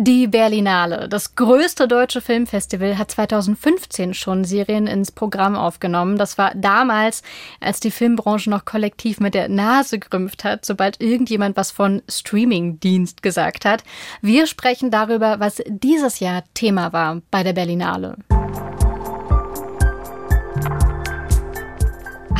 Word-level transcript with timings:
Die 0.00 0.28
Berlinale, 0.28 1.08
das 1.08 1.34
größte 1.34 1.88
deutsche 1.88 2.20
Filmfestival, 2.20 2.98
hat 2.98 3.10
2015 3.10 4.14
schon 4.14 4.44
Serien 4.44 4.86
ins 4.86 5.10
Programm 5.10 5.56
aufgenommen. 5.56 6.18
Das 6.18 6.38
war 6.38 6.52
damals, 6.54 7.24
als 7.58 7.80
die 7.80 7.90
Filmbranche 7.90 8.48
noch 8.48 8.64
kollektiv 8.64 9.18
mit 9.18 9.34
der 9.34 9.48
Nase 9.48 9.98
gerümpft 9.98 10.44
hat, 10.44 10.64
sobald 10.64 11.00
irgendjemand 11.00 11.56
was 11.56 11.72
von 11.72 12.00
Streamingdienst 12.08 13.24
gesagt 13.24 13.64
hat. 13.64 13.82
Wir 14.22 14.46
sprechen 14.46 14.92
darüber, 14.92 15.40
was 15.40 15.60
dieses 15.66 16.20
Jahr 16.20 16.44
Thema 16.54 16.92
war 16.92 17.20
bei 17.32 17.42
der 17.42 17.54
Berlinale. 17.54 18.18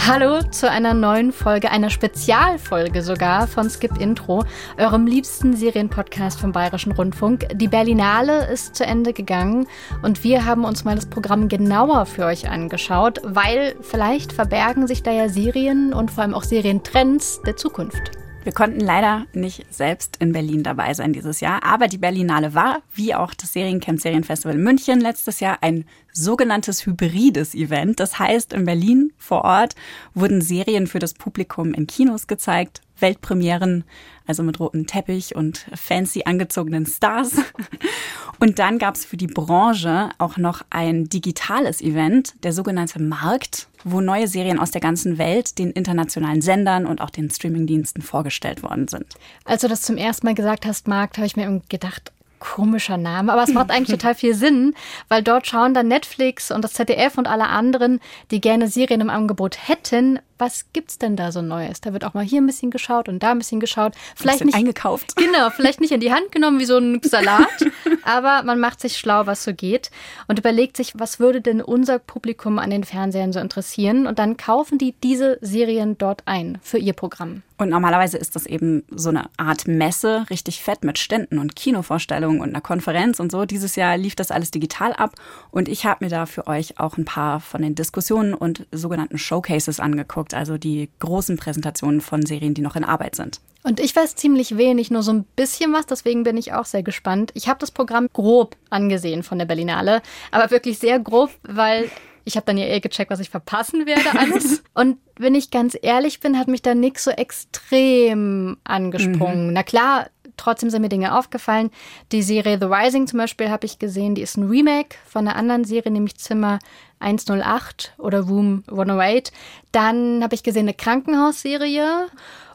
Hallo 0.09 0.41
zu 0.41 0.71
einer 0.71 0.95
neuen 0.95 1.33
Folge, 1.33 1.71
einer 1.71 1.91
Spezialfolge 1.91 3.03
sogar 3.03 3.47
von 3.47 3.69
Skip 3.69 4.01
Intro, 4.01 4.43
eurem 4.79 5.07
liebsten 5.07 5.55
Serienpodcast 5.55 6.41
vom 6.41 6.51
Bayerischen 6.51 6.93
Rundfunk. 6.93 7.47
Die 7.53 7.69
Berlinale 7.69 8.51
ist 8.51 8.75
zu 8.75 8.87
Ende 8.87 9.13
gegangen 9.13 9.67
und 10.01 10.25
wir 10.25 10.47
haben 10.47 10.65
uns 10.65 10.87
mal 10.87 10.95
das 10.95 11.05
Programm 11.05 11.49
genauer 11.49 12.07
für 12.07 12.25
euch 12.25 12.49
angeschaut, 12.49 13.21
weil 13.23 13.75
vielleicht 13.83 14.33
verbergen 14.33 14.87
sich 14.87 15.03
da 15.03 15.11
ja 15.11 15.29
Serien 15.29 15.93
und 15.93 16.11
vor 16.11 16.23
allem 16.23 16.33
auch 16.33 16.45
Serientrends 16.45 17.43
der 17.43 17.59
Zukunft. 17.59 18.13
Wir 18.45 18.55
konnten 18.55 18.81
leider 18.81 19.27
nicht 19.35 19.67
selbst 19.69 20.17
in 20.21 20.33
Berlin 20.33 20.63
dabei 20.63 20.95
sein 20.95 21.13
dieses 21.13 21.41
Jahr, 21.41 21.63
aber 21.65 21.87
die 21.87 21.99
Berlinale 21.99 22.55
war, 22.55 22.79
wie 22.95 23.15
auch 23.15 23.35
das 23.35 23.53
Seriencamp 23.53 24.01
Serienfestival 24.01 24.57
München 24.57 25.03
letztes 25.03 25.41
Jahr, 25.41 25.59
ein 25.61 25.85
sogenanntes 26.13 26.87
hybrides 26.87 27.55
Event. 27.55 28.01
Das 28.01 28.19
heißt, 28.19 28.53
in 28.53 28.65
Berlin 28.65 29.13
vor 29.19 29.45
Ort 29.45 29.75
wurden 30.15 30.41
Serien 30.41 30.87
für 30.87 30.99
das 30.99 31.15
Publikum 31.15 31.75
in 31.75 31.87
Kinos 31.87 32.27
gezeigt, 32.27 32.81
Weltpremieren, 33.01 33.85
also 34.27 34.43
mit 34.43 34.61
rotem 34.61 34.87
Teppich 34.87 35.35
und 35.37 35.67
fancy 35.75 36.25
angezogenen 36.25 36.87
Stars. 36.87 37.37
Und 38.41 38.61
dann 38.61 38.79
gab 38.79 38.95
es 38.95 39.05
für 39.05 39.17
die 39.17 39.27
Branche 39.27 40.11
auch 40.19 40.37
noch 40.37 40.63
ein 40.71 41.09
digitales 41.09 41.81
Event, 41.81 42.35
der 42.45 42.53
sogenannte 42.53 43.03
Markt, 43.03 43.67
wo 43.83 44.01
neue 44.01 44.29
Serien 44.29 44.61
aus 44.61 44.71
der 44.71 44.81
ganzen 44.81 45.19
Welt 45.19 45.59
den 45.59 45.73
internationalen 45.73 46.41
Sendern 46.41 46.87
und 46.87 47.01
auch 47.01 47.11
den 47.11 47.31
Streamingdiensten 47.31 48.01
vorgestellt 48.01 48.63
worden 48.63 48.87
sind. 48.87 49.15
Als 49.45 49.63
du 49.63 49.69
das 49.69 49.83
zum 49.83 49.97
ersten 49.97 50.27
Mal 50.27 50.35
gesagt 50.35 50.67
hast, 50.67 50.87
Markt, 50.87 51.17
habe 51.17 51.27
ich 51.27 51.37
mir 51.37 51.63
gedacht, 51.69 52.13
komischer 52.39 52.97
Name, 52.97 53.33
aber 53.33 53.43
es 53.43 53.53
macht 53.53 53.71
eigentlich 53.71 53.89
total 53.99 54.15
viel 54.15 54.35
Sinn, 54.35 54.75
weil 55.09 55.23
dort 55.23 55.47
schauen 55.47 55.75
dann 55.75 55.89
Netflix 55.89 56.51
und 56.51 56.63
das 56.63 56.73
ZDF 56.73 57.19
und 57.19 57.27
alle 57.27 57.49
anderen, 57.49 58.01
die 58.31 58.41
gerne 58.41 58.69
Serien 58.69 59.01
im 59.01 59.11
Angebot 59.11 59.69
hätten, 59.69 60.19
was 60.39 60.67
gibt's 60.73 60.99
denn 60.99 61.17
da 61.17 61.33
so 61.33 61.43
Neues? 61.43 61.81
Da 61.81 61.93
wird 61.93 62.05
auch 62.05 62.15
mal 62.15 62.25
hier 62.25 62.41
ein 62.41 62.47
bisschen 62.47 62.71
geschaut 62.71 63.09
und 63.09 63.23
da 63.23 63.33
ein 63.33 63.39
bisschen 63.39 63.61
geschaut. 63.61 63.95
Vielleicht 64.17 64.45
nicht 64.45 64.55
eingekauft. 64.55 65.15
Genau, 65.29 65.51
vielleicht 65.51 65.81
nicht 65.81 65.93
in 65.93 66.01
die 66.01 66.13
Hand 66.13 66.33
genommen 66.33 66.59
wie 66.59 66.65
so 66.65 66.79
ein 66.79 67.01
Salat, 67.03 67.49
aber 68.03 68.43
man 68.45 68.59
macht 68.59 68.81
sich 68.81 68.97
schlau, 68.97 69.27
was 69.27 69.45
so 69.45 69.53
geht 69.53 69.91
und 70.27 70.39
überlegt 70.39 70.77
sich, 70.77 70.93
was 70.97 71.21
würde 71.21 71.41
denn 71.41 71.61
unser 71.61 71.99
Publikum 71.99 72.59
an 72.59 72.71
den 72.71 72.85
Fernsehern 72.85 73.33
so 73.33 73.41
interessieren 73.41 74.07
und 74.07 74.19
dann 74.19 74.37
kaufen 74.37 74.79
die 74.79 74.95
diese 75.03 75.39
Serien 75.43 75.99
dort 75.99 76.23
ein 76.27 76.59
für 76.63 76.79
ihr 76.79 76.95
Programm. 76.95 77.43
Und 77.59 77.71
normalerweise 77.71 78.19
ist 78.19 78.37
das 78.37 78.47
eben 78.47 78.85
so 78.89 79.09
eine 79.09 79.29
Art 79.37 79.67
Messe, 79.67 80.27
richtig 80.31 80.63
fett 80.63 80.85
mit 80.85 80.97
Ständen 80.97 81.39
und 81.39 81.57
Kinovorstellungen 81.57 82.41
und 82.41 82.51
einer 82.51 82.61
Konferenz 82.61 83.19
und 83.19 83.33
so. 83.33 83.47
Dieses 83.47 83.75
Jahr 83.75 83.99
lief 83.99 84.15
das 84.15 84.31
alles 84.31 84.53
digital 84.53 84.93
ab 84.93 85.15
und 85.51 85.69
ich 85.69 85.85
habe 85.85 86.05
mir 86.05 86.09
da 86.09 86.27
für 86.27 86.47
euch 86.47 86.79
auch 86.79 86.97
ein 86.97 87.05
paar 87.05 87.41
von 87.41 87.61
den 87.61 87.75
Diskussionen 87.75 88.33
und 88.33 88.67
sogenannten 88.71 89.19
Showcases 89.19 89.81
angeguckt 89.81 90.28
angeguckt, 90.29 90.35
also 90.35 90.59
die 90.59 90.89
großen 90.99 91.37
Präsentationen 91.37 92.01
von 92.01 92.25
Serien, 92.25 92.55
die 92.55 92.63
noch 92.63 92.77
in 92.77 92.85
Arbeit 92.85 93.17
sind. 93.17 93.41
Und 93.65 93.81
ich 93.81 93.95
weiß 93.95 94.15
ziemlich 94.15 94.57
wenig, 94.57 94.91
nur 94.91 95.03
so 95.03 95.13
ein 95.13 95.25
bisschen 95.37 95.73
was, 95.73 95.87
deswegen 95.87 96.23
bin 96.23 96.37
ich 96.37 96.53
auch 96.53 96.65
sehr 96.65 96.83
gespannt. 96.83 97.33
Ich 97.35 97.49
habe 97.49 97.59
das 97.59 97.71
Programm 97.71 98.09
grob 98.13 98.57
angesehen 98.71 99.23
von 99.23 99.39
der 99.39 99.47
Berlinale, 99.47 100.01
aber 100.31 100.51
wirklich 100.51 100.79
sehr 100.79 101.01
grob, 101.01 101.31
weil 101.43 101.91
ich 102.25 102.37
habe 102.37 102.47
dann 102.47 102.59
ja 102.59 102.67
eh 102.67 102.81
gecheckt, 102.81 103.11
was 103.11 103.21
ich 103.21 103.31
verpassen 103.31 103.87
werde 103.87 104.17
alles. 104.17 104.63
Und 104.75 104.99
wenn 105.19 105.35
ich 105.35 105.51
ganz 105.51 105.77
ehrlich 105.81 106.21
bin, 106.21 106.39
hat 106.39 106.47
mich 106.49 106.63
da 106.63 106.75
nichts 106.75 107.05
so 107.05 107.11
extrem 107.11 108.59
angesprungen. 108.65 109.49
Mhm. 109.49 109.53
Na 109.55 109.63
klar, 109.63 110.09
trotzdem 110.39 110.71
sind 110.71 110.83
mir 110.83 110.89
Dinge 110.89 111.17
aufgefallen. 111.17 111.71
Die 112.13 112.23
Serie 112.23 112.59
The 112.59 112.67
Rising 112.67 113.07
zum 113.07 113.19
Beispiel 113.19 113.51
habe 113.51 113.67
ich 113.67 113.79
gesehen, 113.79 114.15
die 114.15 114.23
ist 114.23 114.37
ein 114.37 114.49
Remake 114.49 114.97
von 115.07 115.27
einer 115.27 115.37
anderen 115.37 115.65
Serie, 115.65 115.93
nämlich 115.93 116.17
Zimmer 116.17 116.59
108 117.01 117.95
oder 117.99 118.21
Room 118.21 118.65
108. 118.69 119.33
Dann 119.73 120.23
habe 120.23 120.35
ich 120.35 120.43
gesehen 120.43 120.63
eine 120.63 120.75
Krankenhausserie. 120.75 122.07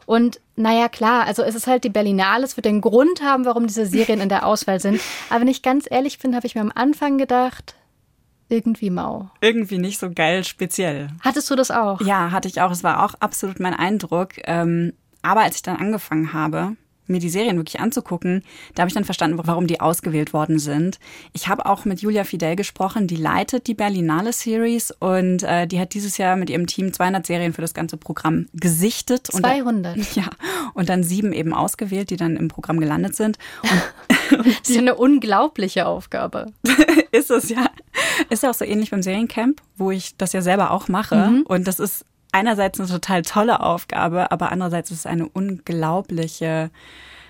Und 0.06 0.40
naja, 0.56 0.88
klar, 0.88 1.26
also 1.26 1.42
es 1.42 1.54
ist 1.54 1.66
halt 1.66 1.84
die 1.84 1.90
Berlinale, 1.90 2.44
es 2.44 2.56
wird 2.56 2.66
den 2.66 2.80
Grund 2.80 3.22
haben, 3.22 3.44
warum 3.44 3.66
diese 3.66 3.86
Serien 3.86 4.20
in 4.20 4.28
der 4.28 4.46
Auswahl 4.46 4.80
sind. 4.80 5.00
Aber 5.30 5.40
wenn 5.40 5.48
ich 5.48 5.62
ganz 5.62 5.86
ehrlich 5.90 6.18
bin, 6.18 6.36
habe 6.36 6.46
ich 6.46 6.54
mir 6.54 6.60
am 6.60 6.72
Anfang 6.74 7.18
gedacht, 7.18 7.74
irgendwie 8.48 8.90
mau. 8.90 9.30
Irgendwie 9.40 9.78
nicht 9.78 9.98
so 9.98 10.10
geil 10.10 10.44
speziell. 10.44 11.08
Hattest 11.20 11.50
du 11.50 11.56
das 11.56 11.70
auch? 11.70 12.00
Ja, 12.02 12.30
hatte 12.30 12.48
ich 12.48 12.60
auch. 12.60 12.70
Es 12.70 12.84
war 12.84 13.04
auch 13.04 13.14
absolut 13.20 13.58
mein 13.58 13.74
Eindruck. 13.74 14.32
Ähm, 14.44 14.92
aber 15.22 15.40
als 15.40 15.56
ich 15.56 15.62
dann 15.62 15.76
angefangen 15.76 16.32
habe, 16.34 16.76
mir 17.06 17.20
die 17.20 17.28
Serien 17.28 17.56
wirklich 17.56 17.80
anzugucken, 17.80 18.42
da 18.74 18.82
habe 18.82 18.88
ich 18.88 18.94
dann 18.94 19.04
verstanden, 19.04 19.38
warum 19.42 19.66
die 19.66 19.80
ausgewählt 19.80 20.32
worden 20.32 20.58
sind. 20.58 20.98
Ich 21.32 21.48
habe 21.48 21.66
auch 21.66 21.84
mit 21.84 22.00
Julia 22.00 22.24
Fidel 22.24 22.56
gesprochen, 22.56 23.06
die 23.06 23.16
leitet 23.16 23.66
die 23.66 23.74
Berlinale 23.74 24.32
Series 24.32 24.90
und 24.90 25.42
äh, 25.42 25.66
die 25.66 25.80
hat 25.80 25.94
dieses 25.94 26.18
Jahr 26.18 26.36
mit 26.36 26.50
ihrem 26.50 26.66
Team 26.66 26.92
200 26.92 27.26
Serien 27.26 27.52
für 27.52 27.62
das 27.62 27.74
ganze 27.74 27.96
Programm 27.96 28.46
gesichtet. 28.54 29.26
200? 29.26 29.96
Und, 29.96 30.14
ja, 30.16 30.30
und 30.74 30.88
dann 30.88 31.02
sieben 31.02 31.32
eben 31.32 31.52
ausgewählt, 31.52 32.10
die 32.10 32.16
dann 32.16 32.36
im 32.36 32.48
Programm 32.48 32.80
gelandet 32.80 33.14
sind. 33.16 33.38
Und, 33.62 34.44
das 34.46 34.68
ist 34.68 34.70
ja 34.70 34.80
eine 34.80 34.94
unglaubliche 34.94 35.86
Aufgabe. 35.86 36.52
ist 37.12 37.30
es 37.30 37.48
ja. 37.48 37.66
Ist 38.30 38.42
ja 38.42 38.50
auch 38.50 38.54
so 38.54 38.64
ähnlich 38.64 38.90
beim 38.90 39.02
Seriencamp, 39.02 39.60
wo 39.76 39.90
ich 39.90 40.16
das 40.16 40.32
ja 40.32 40.42
selber 40.42 40.70
auch 40.70 40.88
mache. 40.88 41.16
Mhm. 41.16 41.42
Und 41.42 41.66
das 41.66 41.78
ist 41.78 42.04
einerseits 42.34 42.80
eine 42.80 42.88
total 42.88 43.22
tolle 43.22 43.60
Aufgabe, 43.60 44.30
aber 44.32 44.52
andererseits 44.52 44.90
ist 44.90 45.00
es 45.00 45.06
eine 45.06 45.28
unglaubliche 45.28 46.70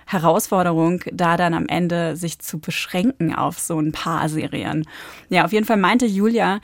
Herausforderung, 0.06 1.03
da 1.12 1.37
dann 1.37 1.54
am 1.54 1.66
Ende 1.66 2.16
sich 2.16 2.38
zu 2.38 2.59
beschränken 2.59 3.34
auf 3.34 3.59
so 3.59 3.78
ein 3.78 3.92
paar 3.92 4.28
Serien. 4.28 4.87
Ja, 5.28 5.44
auf 5.44 5.53
jeden 5.53 5.66
Fall 5.66 5.76
meinte 5.76 6.06
Julia, 6.06 6.60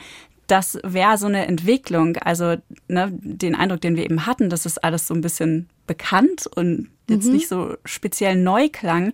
das 0.47 0.78
wäre 0.83 1.17
so 1.17 1.27
eine 1.27 1.47
Entwicklung, 1.47 2.17
also 2.17 2.56
ne, 2.89 3.12
den 3.12 3.55
Eindruck, 3.55 3.83
den 3.83 3.97
wir 3.97 4.05
eben 4.05 4.27
hatten, 4.27 4.51
dass 4.51 4.67
es 4.67 4.78
alles 4.78 5.07
so 5.07 5.15
ein 5.15 5.21
bisschen 5.21 5.69
bekannt 5.87 6.49
und 6.55 6.89
jetzt 7.09 7.27
mhm. 7.27 7.33
nicht 7.34 7.49
so 7.49 7.77
speziell 7.84 8.37
neu 8.37 8.69
klang. 8.69 9.12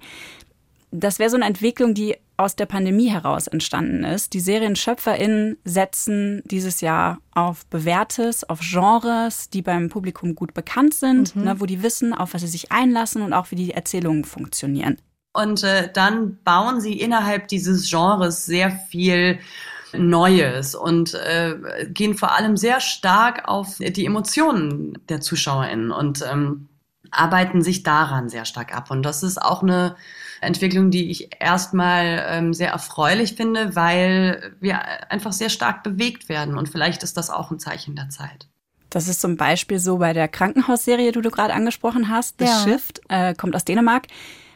Das 0.93 1.19
wäre 1.19 1.31
so 1.31 1.37
eine 1.37 1.44
Entwicklung, 1.44 1.94
die 1.94 2.16
aus 2.36 2.56
der 2.56 2.66
Pandemie 2.66 3.10
heraus 3.10 3.47
entstanden 3.47 4.04
ist. 4.04 4.34
Die 4.34 4.41
SerienschöpferInnen 4.41 5.56
setzen 5.64 6.42
dieses 6.44 6.80
Jahr 6.80 7.19
auf 7.32 7.66
Bewährtes, 7.66 8.48
auf 8.48 8.60
Genres, 8.60 9.50
die 9.50 9.62
beim 9.62 9.88
Publikum 9.88 10.34
gut 10.34 10.54
bekannt 10.54 10.94
sind, 10.94 11.34
mhm. 11.34 11.44
ne, 11.44 11.60
wo 11.60 11.66
die 11.66 11.82
wissen, 11.82 12.12
auf 12.12 12.34
was 12.34 12.42
sie 12.42 12.48
sich 12.48 12.72
einlassen 12.72 13.22
und 13.22 13.32
auch 13.32 13.50
wie 13.50 13.56
die 13.56 13.72
Erzählungen 13.72 14.25
funktionieren. 14.25 14.98
Und 15.32 15.62
äh, 15.64 15.91
dann 15.92 16.38
bauen 16.44 16.80
sie 16.80 16.98
innerhalb 16.98 17.48
dieses 17.48 17.91
Genres 17.91 18.46
sehr 18.46 18.70
viel 18.70 19.38
Neues 19.92 20.75
und 20.75 21.14
äh, 21.14 21.56
gehen 21.88 22.16
vor 22.16 22.36
allem 22.36 22.56
sehr 22.56 22.80
stark 22.80 23.48
auf 23.48 23.76
die 23.78 24.04
Emotionen 24.04 24.98
der 25.08 25.20
ZuschauerInnen 25.20 25.91
und 25.91 26.25
ähm, 26.30 26.69
arbeiten 27.10 27.62
sich 27.62 27.82
daran 27.82 28.28
sehr 28.28 28.44
stark 28.44 28.75
ab. 28.75 28.91
Und 28.91 29.02
das 29.02 29.22
ist 29.22 29.41
auch 29.41 29.62
eine 29.62 29.96
Entwicklung, 30.46 30.90
die 30.90 31.10
ich 31.10 31.30
erstmal 31.40 32.24
ähm, 32.28 32.54
sehr 32.54 32.70
erfreulich 32.70 33.34
finde, 33.34 33.76
weil 33.76 34.56
wir 34.60 35.10
einfach 35.10 35.32
sehr 35.32 35.50
stark 35.50 35.82
bewegt 35.82 36.28
werden. 36.28 36.56
Und 36.56 36.68
vielleicht 36.68 37.02
ist 37.02 37.16
das 37.16 37.30
auch 37.30 37.50
ein 37.50 37.58
Zeichen 37.58 37.96
der 37.96 38.08
Zeit. 38.08 38.48
Das 38.90 39.08
ist 39.08 39.20
zum 39.20 39.36
Beispiel 39.36 39.78
so 39.78 39.98
bei 39.98 40.12
der 40.12 40.28
Krankenhausserie, 40.28 41.12
die 41.12 41.20
du 41.20 41.30
gerade 41.30 41.52
angesprochen 41.52 42.08
hast. 42.08 42.36
The 42.38 42.46
ja. 42.46 42.64
Shift 42.64 43.00
äh, 43.08 43.34
kommt 43.34 43.54
aus 43.54 43.64
Dänemark. 43.64 44.06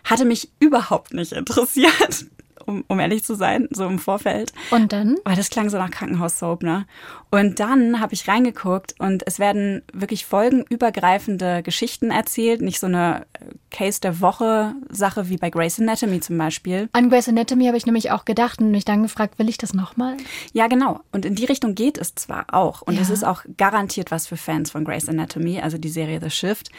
Hatte 0.05 0.25
mich 0.25 0.51
überhaupt 0.61 1.13
nicht 1.13 1.33
interessiert 1.33 2.25
um, 2.71 2.85
um 2.89 3.01
ehrlich 3.01 3.25
zu 3.25 3.35
sein, 3.35 3.69
so 3.71 3.87
im 3.87 3.99
Vorfeld. 3.99 4.53
Und 4.71 4.93
dann? 4.93 5.17
Weil 5.25 5.37
das 5.37 5.51
klang 5.51 5.69
so 5.69 5.77
nach 5.77 5.91
Krankenhaussoap, 5.91 6.63
ne? 6.63 6.87
Und 7.31 7.61
dann 7.61 8.01
habe 8.01 8.15
ich 8.15 8.27
reingeguckt 8.27 8.95
und 8.99 9.27
es 9.27 9.39
werden 9.39 9.83
wirklich 9.93 10.27
folgenübergreifende 10.27 11.63
Geschichten 11.63 12.11
erzählt, 12.11 12.61
nicht 12.61 12.81
so 12.81 12.87
eine 12.87 13.27
Case 13.71 14.01
der 14.01 14.21
Woche 14.21 14.75
Sache 14.89 15.29
wie 15.29 15.37
bei 15.37 15.51
Grey's 15.51 15.79
Anatomy 15.79 16.21
zum 16.21 16.39
Beispiel. 16.39 16.89
An 16.93 17.11
Grey's 17.11 17.29
Anatomy 17.29 17.67
habe 17.67 17.77
ich 17.77 17.87
nämlich 17.87 18.11
auch 18.11 18.25
gedacht 18.25 18.61
und 18.61 18.71
mich 18.71 18.85
dann 18.85 19.03
gefragt, 19.03 19.39
will 19.39 19.49
ich 19.49 19.59
das 19.59 19.75
nochmal? 19.75 20.17
Ja, 20.53 20.67
genau. 20.67 21.01
Und 21.13 21.25
in 21.25 21.35
die 21.35 21.45
Richtung 21.45 21.75
geht 21.75 21.99
es 21.99 22.15
zwar 22.15 22.47
auch. 22.53 22.83
Und 22.83 22.99
es 22.99 23.09
ja. 23.09 23.15
ist 23.15 23.25
auch 23.25 23.45
garantiert 23.57 24.11
was 24.11 24.27
für 24.27 24.37
Fans 24.37 24.71
von 24.71 24.85
Grey's 24.85 25.09
Anatomy, 25.09 25.61
also 25.61 25.79
die 25.79 25.89
Serie 25.89 26.21
The 26.21 26.31
Shift. 26.31 26.71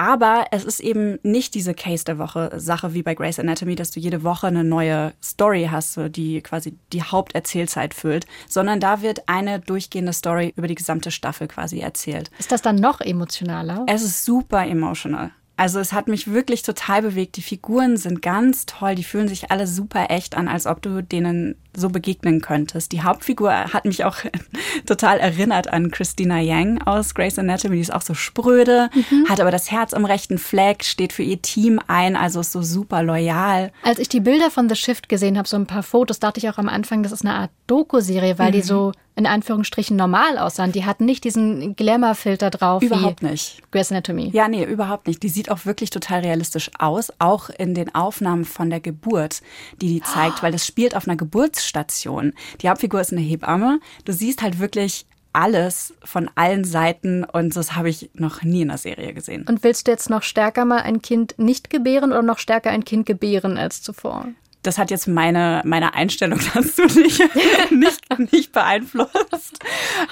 Aber 0.00 0.46
es 0.50 0.64
ist 0.64 0.80
eben 0.80 1.18
nicht 1.22 1.54
diese 1.54 1.74
Case 1.74 2.04
der 2.06 2.16
Woche 2.16 2.52
Sache 2.56 2.94
wie 2.94 3.02
bei 3.02 3.14
Grey's 3.14 3.38
Anatomy, 3.38 3.74
dass 3.74 3.90
du 3.90 4.00
jede 4.00 4.22
Woche 4.22 4.46
eine 4.46 4.64
neue 4.64 5.12
Story 5.22 5.68
hast, 5.70 6.00
die 6.16 6.40
quasi 6.40 6.74
die 6.94 7.02
Haupterzählzeit 7.02 7.92
füllt, 7.92 8.24
sondern 8.48 8.80
da 8.80 9.02
wird 9.02 9.28
eine 9.28 9.60
durchgehende 9.60 10.14
Story 10.14 10.54
über 10.56 10.68
die 10.68 10.74
gesamte 10.74 11.10
Staffel 11.10 11.48
quasi 11.48 11.80
erzählt. 11.80 12.30
Ist 12.38 12.50
das 12.50 12.62
dann 12.62 12.76
noch 12.76 13.02
emotionaler? 13.02 13.84
Es 13.88 14.02
ist 14.02 14.24
super 14.24 14.66
emotional. 14.66 15.32
Also 15.60 15.78
es 15.78 15.92
hat 15.92 16.08
mich 16.08 16.32
wirklich 16.32 16.62
total 16.62 17.02
bewegt. 17.02 17.36
Die 17.36 17.42
Figuren 17.42 17.98
sind 17.98 18.22
ganz 18.22 18.64
toll. 18.64 18.94
Die 18.94 19.04
fühlen 19.04 19.28
sich 19.28 19.50
alle 19.50 19.66
super 19.66 20.06
echt 20.08 20.34
an, 20.34 20.48
als 20.48 20.64
ob 20.64 20.80
du 20.80 21.02
denen 21.02 21.54
so 21.76 21.90
begegnen 21.90 22.40
könntest. 22.40 22.92
Die 22.92 23.02
Hauptfigur 23.02 23.52
hat 23.52 23.84
mich 23.84 24.06
auch 24.06 24.16
total 24.86 25.18
erinnert 25.18 25.70
an 25.70 25.90
Christina 25.90 26.40
Yang 26.40 26.80
aus 26.86 27.14
Grey's 27.14 27.38
Anatomy. 27.38 27.76
Die 27.76 27.82
ist 27.82 27.92
auch 27.92 28.00
so 28.00 28.14
spröde, 28.14 28.88
mhm. 28.94 29.28
hat 29.28 29.38
aber 29.38 29.50
das 29.50 29.70
Herz 29.70 29.92
am 29.92 30.06
rechten 30.06 30.38
Fleck, 30.38 30.82
steht 30.82 31.12
für 31.12 31.22
ihr 31.22 31.42
Team 31.42 31.78
ein, 31.88 32.16
also 32.16 32.40
ist 32.40 32.52
so 32.52 32.62
super 32.62 33.02
loyal. 33.02 33.70
Als 33.82 33.98
ich 33.98 34.08
die 34.08 34.20
Bilder 34.20 34.50
von 34.50 34.66
The 34.66 34.76
Shift 34.76 35.10
gesehen 35.10 35.36
habe, 35.36 35.46
so 35.46 35.58
ein 35.58 35.66
paar 35.66 35.82
Fotos, 35.82 36.20
dachte 36.20 36.40
ich 36.40 36.48
auch 36.48 36.56
am 36.56 36.70
Anfang, 36.70 37.02
das 37.02 37.12
ist 37.12 37.20
eine 37.20 37.34
Art 37.34 37.50
Doku-Serie, 37.66 38.38
weil 38.38 38.48
mhm. 38.48 38.54
die 38.54 38.62
so 38.62 38.92
in 39.20 39.26
Anführungsstrichen 39.26 39.96
normal 39.98 40.38
aussahen. 40.38 40.72
Die 40.72 40.86
hatten 40.86 41.04
nicht 41.04 41.24
diesen 41.24 41.76
Glamour-Filter 41.76 42.48
drauf. 42.48 42.82
Überhaupt 42.82 43.22
nicht. 43.22 43.60
Grey's 43.70 43.92
Anatomy. 43.92 44.30
Ja, 44.32 44.48
nee, 44.48 44.64
überhaupt 44.64 45.06
nicht. 45.06 45.22
Die 45.22 45.28
sieht 45.28 45.50
auch 45.50 45.66
wirklich 45.66 45.90
total 45.90 46.20
realistisch 46.20 46.70
aus, 46.78 47.12
auch 47.18 47.50
in 47.50 47.74
den 47.74 47.94
Aufnahmen 47.94 48.46
von 48.46 48.70
der 48.70 48.80
Geburt, 48.80 49.42
die 49.82 49.88
die 49.88 50.00
zeigt, 50.00 50.38
oh. 50.38 50.42
weil 50.42 50.52
das 50.52 50.66
spielt 50.66 50.96
auf 50.96 51.06
einer 51.06 51.16
Geburtsstation. 51.16 52.32
Die 52.62 52.70
Hauptfigur 52.70 52.98
ist 52.98 53.12
eine 53.12 53.20
Hebamme. 53.20 53.80
Du 54.06 54.12
siehst 54.12 54.40
halt 54.40 54.58
wirklich 54.58 55.04
alles 55.34 55.92
von 56.02 56.30
allen 56.34 56.64
Seiten 56.64 57.24
und 57.24 57.54
das 57.54 57.76
habe 57.76 57.90
ich 57.90 58.10
noch 58.14 58.42
nie 58.42 58.62
in 58.62 58.68
der 58.68 58.78
Serie 58.78 59.12
gesehen. 59.12 59.44
Und 59.46 59.62
willst 59.62 59.86
du 59.86 59.90
jetzt 59.90 60.08
noch 60.08 60.22
stärker 60.22 60.64
mal 60.64 60.80
ein 60.80 61.02
Kind 61.02 61.34
nicht 61.36 61.68
gebären 61.68 62.10
oder 62.10 62.22
noch 62.22 62.38
stärker 62.38 62.70
ein 62.70 62.84
Kind 62.84 63.04
gebären 63.04 63.58
als 63.58 63.82
zuvor? 63.82 64.28
Das 64.62 64.78
hat 64.78 64.90
jetzt 64.90 65.08
meine, 65.08 65.62
meine 65.64 65.94
Einstellung 65.94 66.40
dazu 66.54 66.82
nicht, 66.98 67.22
nicht, 67.70 68.32
nicht 68.32 68.52
beeinflusst. 68.52 69.58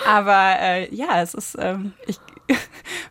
Aber 0.07 0.57
äh, 0.61 0.95
ja, 0.95 1.23
es 1.23 1.35
ist, 1.35 1.57
ähm, 1.61 1.93
ich, 2.07 2.19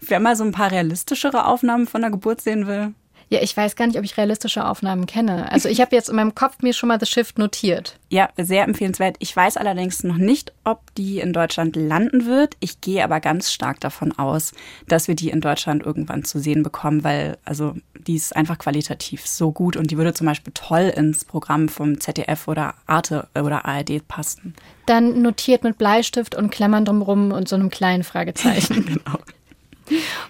wer 0.01 0.19
mal 0.19 0.35
so 0.35 0.43
ein 0.43 0.51
paar 0.51 0.71
realistischere 0.71 1.45
Aufnahmen 1.45 1.87
von 1.87 2.01
der 2.01 2.11
Geburt 2.11 2.41
sehen 2.41 2.67
will, 2.67 2.93
ja, 3.29 3.41
ich 3.41 3.57
weiß 3.57 3.75
gar 3.75 3.87
nicht, 3.87 3.97
ob 3.97 4.05
ich 4.05 4.15
realistische 4.15 4.65
Aufnahmen 4.65 5.05
kenne. 5.05 5.51
Also 5.51 5.67
ich 5.67 5.81
habe 5.81 5.93
jetzt 5.93 6.07
in 6.07 6.15
meinem 6.15 6.33
Kopf 6.33 6.61
mir 6.61 6.71
schon 6.71 6.87
mal 6.87 6.99
The 6.99 7.05
Shift 7.05 7.37
notiert. 7.37 7.99
Ja, 8.09 8.29
sehr 8.37 8.63
empfehlenswert. 8.63 9.17
Ich 9.19 9.35
weiß 9.35 9.57
allerdings 9.57 10.03
noch 10.03 10.15
nicht, 10.15 10.53
ob 10.63 10.95
die 10.95 11.19
in 11.19 11.33
Deutschland 11.33 11.75
landen 11.75 12.25
wird. 12.25 12.55
Ich 12.61 12.79
gehe 12.79 13.03
aber 13.03 13.19
ganz 13.19 13.51
stark 13.51 13.81
davon 13.81 14.17
aus, 14.17 14.53
dass 14.87 15.09
wir 15.09 15.15
die 15.15 15.29
in 15.29 15.41
Deutschland 15.41 15.85
irgendwann 15.85 16.23
zu 16.23 16.39
sehen 16.39 16.63
bekommen, 16.63 17.03
weil 17.03 17.37
also 17.43 17.75
die 18.07 18.15
ist 18.15 18.36
einfach 18.36 18.57
qualitativ 18.57 19.27
so 19.27 19.51
gut 19.51 19.75
und 19.75 19.92
die 19.92 19.98
würde 19.98 20.13
zum 20.13 20.25
Beispiel 20.25 20.54
toll 20.54 20.94
ins 20.95 21.25
Programm 21.25 21.68
vom 21.68 22.00
ZDF 22.00 22.48
oder 22.48 22.75
Arte 22.86 23.27
oder 23.36 23.65
ARD 23.65 24.07
passen. 24.07 24.56
Dann 24.86 25.21
notiert 25.21 25.63
mit 25.63 25.77
Bleistift 25.77 26.33
und 26.33 26.50
Klammern 26.50 26.86
drumrum 26.86 27.31
und 27.31 27.50
so 27.50 27.56
einem 27.56 27.69
kleinen 27.69 28.04
Fragezeichen. 28.04 28.86
genau. 29.06 29.19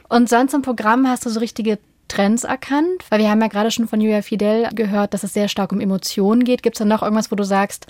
Und 0.10 0.28
sonst 0.30 0.54
im 0.54 0.64
Programm 0.64 1.08
hast 1.08 1.26
du 1.26 1.30
so 1.30 1.40
richtige 1.40 1.80
Trends 2.08 2.44
erkannt? 2.44 3.04
Weil 3.10 3.20
wir 3.20 3.30
haben 3.30 3.42
ja 3.42 3.48
gerade 3.48 3.72
schon 3.72 3.88
von 3.88 4.02
Julia 4.02 4.22
Fidel 4.22 4.70
gehört, 4.74 5.14
dass 5.14 5.24
es 5.24 5.34
sehr 5.34 5.48
stark 5.48 5.72
um 5.72 5.82
Emotionen 5.82 6.44
geht. 6.44 6.64
Gibt 6.64 6.76
es 6.76 6.80
da 6.80 6.86
noch 6.86 7.04
irgendwas, 7.04 7.32
wo 7.32 7.36
du 7.36 7.44
sagst, 7.44 7.88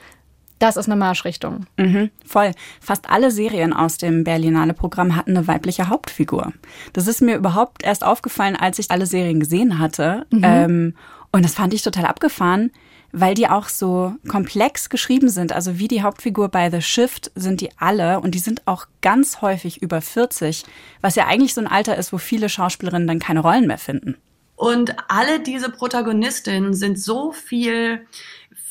das 0.59 0.77
ist 0.77 0.87
eine 0.87 0.95
Marschrichtung. 0.95 1.65
Mhm, 1.77 2.09
voll. 2.25 2.51
Fast 2.81 3.09
alle 3.09 3.31
Serien 3.31 3.73
aus 3.73 3.97
dem 3.97 4.23
Berlinale-Programm 4.23 5.15
hatten 5.15 5.37
eine 5.37 5.47
weibliche 5.47 5.89
Hauptfigur. 5.89 6.53
Das 6.93 7.07
ist 7.07 7.21
mir 7.21 7.35
überhaupt 7.35 7.83
erst 7.83 8.03
aufgefallen, 8.03 8.55
als 8.55 8.79
ich 8.79 8.89
alle 8.89 9.05
Serien 9.05 9.39
gesehen 9.39 9.79
hatte. 9.79 10.25
Mhm. 10.31 10.41
Ähm, 10.43 10.93
und 11.31 11.43
das 11.43 11.53
fand 11.53 11.73
ich 11.73 11.83
total 11.83 12.05
abgefahren, 12.05 12.71
weil 13.11 13.35
die 13.35 13.47
auch 13.47 13.69
so 13.69 14.15
komplex 14.27 14.89
geschrieben 14.89 15.29
sind. 15.29 15.53
Also 15.53 15.77
wie 15.77 15.87
die 15.87 16.01
Hauptfigur 16.01 16.49
bei 16.49 16.71
The 16.71 16.81
Shift 16.81 17.31
sind 17.35 17.61
die 17.61 17.69
alle 17.77 18.19
und 18.19 18.33
die 18.33 18.39
sind 18.39 18.63
auch 18.65 18.87
ganz 19.01 19.41
häufig 19.41 19.81
über 19.81 20.01
40, 20.01 20.65
was 21.01 21.15
ja 21.15 21.27
eigentlich 21.27 21.53
so 21.53 21.61
ein 21.61 21.67
Alter 21.67 21.97
ist, 21.97 22.11
wo 22.11 22.17
viele 22.17 22.49
Schauspielerinnen 22.49 23.07
dann 23.07 23.19
keine 23.19 23.41
Rollen 23.41 23.67
mehr 23.67 23.77
finden. 23.77 24.15
Und 24.55 24.95
alle 25.07 25.39
diese 25.39 25.69
Protagonistinnen 25.69 26.73
sind 26.73 26.99
so 26.99 27.31
viel 27.31 28.07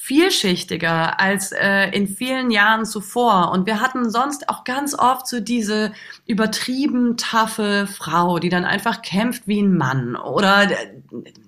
vielschichtiger 0.06 1.18
als 1.18 1.50
äh, 1.50 1.90
in 1.90 2.06
vielen 2.06 2.52
Jahren 2.52 2.84
zuvor. 2.84 3.50
Und 3.50 3.66
wir 3.66 3.80
hatten 3.80 4.08
sonst 4.08 4.48
auch 4.48 4.62
ganz 4.62 4.96
oft 4.96 5.26
so 5.26 5.40
diese 5.40 5.92
übertrieben 6.28 7.16
taffe 7.16 7.88
Frau, 7.88 8.38
die 8.38 8.48
dann 8.48 8.64
einfach 8.64 9.02
kämpft 9.02 9.48
wie 9.48 9.60
ein 9.60 9.76
Mann. 9.76 10.14
Oder 10.14 10.70
äh, 10.70 10.76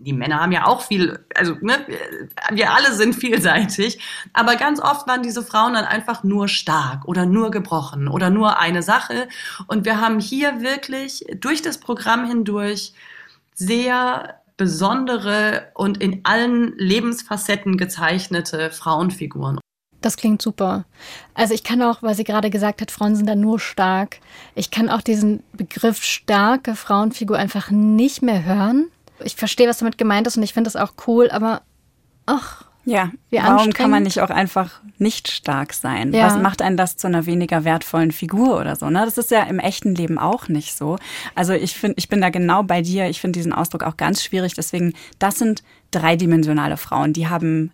die 0.01 0.13
Männer 0.13 0.41
haben 0.41 0.51
ja 0.51 0.67
auch 0.67 0.83
viel, 0.83 1.25
also 1.37 1.55
ne, 1.61 1.87
wir 2.51 2.73
alle 2.73 2.93
sind 2.95 3.15
vielseitig. 3.15 4.01
Aber 4.33 4.57
ganz 4.57 4.81
oft 4.81 5.07
waren 5.07 5.23
diese 5.23 5.45
Frauen 5.45 5.75
dann 5.75 5.85
einfach 5.85 6.25
nur 6.25 6.49
stark 6.49 7.07
oder 7.07 7.27
nur 7.27 7.53
gebrochen 7.53 8.09
oder 8.09 8.29
nur 8.29 8.59
eine 8.59 8.83
Sache. 8.83 9.29
Und 9.69 9.85
wir 9.85 10.01
haben 10.01 10.19
hier 10.19 10.63
wirklich 10.63 11.25
durch 11.37 11.63
das 11.63 11.79
Programm 11.79 12.27
hindurch 12.27 12.93
sehr 13.55 14.38
besondere 14.59 15.69
und 15.75 16.03
in 16.03 16.21
allen 16.25 16.77
Lebensfacetten 16.77 17.79
gezeichnete 17.79 18.71
Frauenfiguren. 18.71 19.59
Das 20.01 20.17
klingt 20.17 20.43
super. 20.43 20.85
Also 21.35 21.55
ich 21.55 21.65
kann 21.65 21.83
auch, 21.83 22.03
weil 22.03 22.15
sie 22.15 22.25
gerade 22.25 22.51
gesagt 22.51 22.81
hat, 22.81 22.91
Frauen 22.91 23.17
sind 23.17 23.27
da 23.27 23.35
nur 23.35 23.59
stark. 23.59 24.21
Ich 24.55 24.71
kann 24.71 24.91
auch 24.91 25.01
diesen 25.01 25.43
Begriff 25.53 26.05
starke 26.05 26.77
Frauenfigur 26.77 27.37
einfach 27.37 27.71
nicht 27.71 28.23
mehr 28.23 28.45
hören. 28.45 28.91
Ich 29.25 29.35
verstehe, 29.35 29.69
was 29.69 29.79
damit 29.79 29.99
gemeint 29.99 30.27
ist 30.27 30.37
und 30.37 30.43
ich 30.43 30.53
finde 30.53 30.71
das 30.71 30.77
auch 30.77 30.93
cool, 31.07 31.31
aber 31.31 31.63
ach, 32.27 32.68
ja, 32.89 33.11
Wie 33.29 33.37
warum 33.37 33.73
kann 33.73 33.91
man 33.91 34.03
nicht 34.03 34.21
auch 34.21 34.31
einfach 34.31 34.81
nicht 34.97 35.29
stark 35.29 35.75
sein? 35.75 36.15
Ja. 36.15 36.27
Was 36.27 36.39
macht 36.39 36.63
einen 36.63 36.79
das 36.79 36.97
zu 36.97 37.07
einer 37.07 37.27
weniger 37.27 37.65
wertvollen 37.65 38.13
Figur 38.13 38.59
oder 38.59 38.77
so? 38.77 38.89
Ne? 38.89 39.05
Das 39.05 39.19
ist 39.19 39.31
ja 39.31 39.43
im 39.43 39.59
echten 39.59 39.95
Leben 39.95 40.19
auch 40.19 40.49
nicht 40.49 40.75
so. 40.75 40.97
Also 41.35 41.53
ich 41.53 41.75
finde, 41.75 41.97
ich 41.99 42.09
bin 42.09 42.23
da 42.23 42.31
genau 42.31 42.63
bei 42.63 42.81
dir. 42.81 43.09
Ich 43.09 43.21
finde 43.21 43.39
diesen 43.39 43.53
Ausdruck 43.53 43.83
auch 43.83 43.99
ganz 43.99 44.25
schwierig. 44.25 44.55
Deswegen, 44.55 44.95
das 45.19 45.39
sind 45.39 45.63
dreidimensionale 45.91 46.79
Frauen. 46.79 47.13
Die 47.13 47.29
haben 47.29 47.73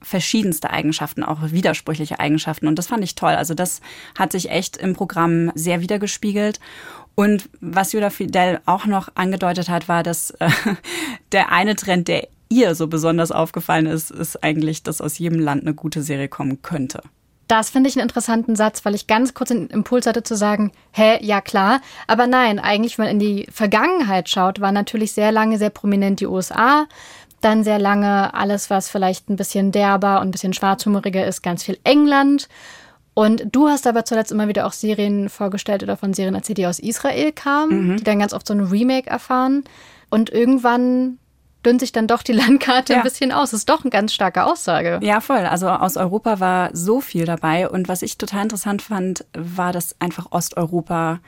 verschiedenste 0.00 0.70
Eigenschaften, 0.70 1.24
auch 1.24 1.38
widersprüchliche 1.42 2.18
Eigenschaften. 2.18 2.66
Und 2.66 2.78
das 2.78 2.86
fand 2.86 3.04
ich 3.04 3.14
toll. 3.14 3.32
Also 3.32 3.52
das 3.52 3.82
hat 4.18 4.32
sich 4.32 4.50
echt 4.50 4.78
im 4.78 4.94
Programm 4.94 5.52
sehr 5.54 5.82
wiedergespiegelt. 5.82 6.58
Und 7.14 7.50
was 7.60 7.92
Julia 7.92 8.10
Fidel 8.10 8.60
auch 8.64 8.86
noch 8.86 9.10
angedeutet 9.14 9.68
hat, 9.68 9.88
war, 9.88 10.02
dass 10.02 10.30
äh, 10.32 10.48
der 11.32 11.52
eine 11.52 11.76
Trend, 11.76 12.08
der 12.08 12.28
ihr 12.48 12.74
so 12.74 12.86
besonders 12.86 13.32
aufgefallen 13.32 13.86
ist, 13.86 14.10
ist 14.10 14.42
eigentlich, 14.42 14.82
dass 14.82 15.00
aus 15.00 15.18
jedem 15.18 15.40
Land 15.40 15.62
eine 15.62 15.74
gute 15.74 16.02
Serie 16.02 16.28
kommen 16.28 16.62
könnte. 16.62 17.02
Das 17.48 17.70
finde 17.70 17.90
ich 17.90 17.96
einen 17.96 18.04
interessanten 18.04 18.56
Satz, 18.56 18.84
weil 18.84 18.94
ich 18.94 19.06
ganz 19.06 19.34
kurz 19.34 19.50
den 19.50 19.68
Impuls 19.68 20.06
hatte 20.06 20.22
zu 20.22 20.34
sagen, 20.34 20.72
hä, 20.92 21.18
ja 21.20 21.40
klar. 21.40 21.80
Aber 22.06 22.26
nein, 22.26 22.58
eigentlich, 22.58 22.96
wenn 22.96 23.06
man 23.06 23.12
in 23.12 23.18
die 23.18 23.46
Vergangenheit 23.52 24.28
schaut, 24.28 24.60
war 24.60 24.72
natürlich 24.72 25.12
sehr 25.12 25.30
lange 25.30 25.58
sehr 25.58 25.70
prominent 25.70 26.20
die 26.20 26.26
USA. 26.26 26.86
Dann 27.42 27.62
sehr 27.62 27.78
lange 27.78 28.32
alles, 28.32 28.70
was 28.70 28.88
vielleicht 28.88 29.28
ein 29.28 29.36
bisschen 29.36 29.72
derber 29.72 30.20
und 30.20 30.28
ein 30.28 30.30
bisschen 30.30 30.54
schwarzhumoriger 30.54 31.26
ist, 31.26 31.42
ganz 31.42 31.62
viel 31.62 31.78
England. 31.84 32.48
Und 33.12 33.44
du 33.52 33.68
hast 33.68 33.86
aber 33.86 34.04
zuletzt 34.04 34.32
immer 34.32 34.48
wieder 34.48 34.66
auch 34.66 34.72
Serien 34.72 35.28
vorgestellt 35.28 35.82
oder 35.82 35.96
von 35.96 36.14
Serien 36.14 36.34
erzählt, 36.34 36.58
die 36.58 36.66
aus 36.66 36.78
Israel 36.78 37.30
kamen, 37.32 37.88
mhm. 37.88 37.96
die 37.98 38.04
dann 38.04 38.18
ganz 38.18 38.32
oft 38.32 38.46
so 38.46 38.54
ein 38.54 38.60
Remake 38.60 39.08
erfahren. 39.08 39.64
Und 40.08 40.30
irgendwann 40.30 41.18
dünnt 41.64 41.80
sich 41.80 41.92
dann 41.92 42.06
doch 42.06 42.22
die 42.22 42.32
Landkarte 42.34 42.92
ja. 42.92 42.98
ein 43.00 43.04
bisschen 43.04 43.32
aus. 43.32 43.50
Das 43.50 43.60
ist 43.60 43.68
doch 43.68 43.82
eine 43.82 43.90
ganz 43.90 44.12
starke 44.12 44.44
Aussage. 44.44 45.00
Ja, 45.02 45.20
voll. 45.20 45.46
Also 45.46 45.68
aus 45.68 45.96
Europa 45.96 46.40
war 46.40 46.70
so 46.72 47.00
viel 47.00 47.24
dabei. 47.24 47.68
Und 47.68 47.88
was 47.88 48.02
ich 48.02 48.18
total 48.18 48.42
interessant 48.42 48.82
fand, 48.82 49.24
war, 49.32 49.72
dass 49.72 50.00
einfach 50.00 50.32
Osteuropa, 50.32 51.20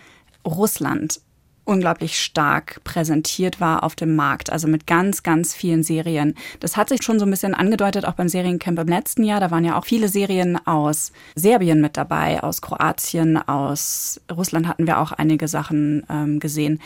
Russland 0.46 1.20
unglaublich 1.66 2.18
stark 2.22 2.80
präsentiert 2.84 3.60
war 3.60 3.82
auf 3.82 3.96
dem 3.96 4.14
Markt, 4.14 4.50
also 4.50 4.68
mit 4.68 4.86
ganz, 4.86 5.22
ganz 5.22 5.52
vielen 5.52 5.82
Serien. 5.82 6.34
Das 6.60 6.76
hat 6.76 6.88
sich 6.88 7.02
schon 7.02 7.18
so 7.18 7.26
ein 7.26 7.30
bisschen 7.30 7.54
angedeutet, 7.54 8.06
auch 8.06 8.14
beim 8.14 8.28
Seriencamp 8.28 8.78
im 8.78 8.88
letzten 8.88 9.24
Jahr. 9.24 9.40
Da 9.40 9.50
waren 9.50 9.64
ja 9.64 9.76
auch 9.76 9.84
viele 9.84 10.08
Serien 10.08 10.64
aus 10.66 11.12
Serbien 11.34 11.80
mit 11.80 11.96
dabei, 11.96 12.42
aus 12.42 12.62
Kroatien, 12.62 13.36
aus 13.36 14.20
Russland 14.34 14.68
hatten 14.68 14.86
wir 14.86 15.00
auch 15.00 15.12
einige 15.12 15.48
Sachen 15.48 16.06
ähm, 16.08 16.38
gesehen. 16.38 16.80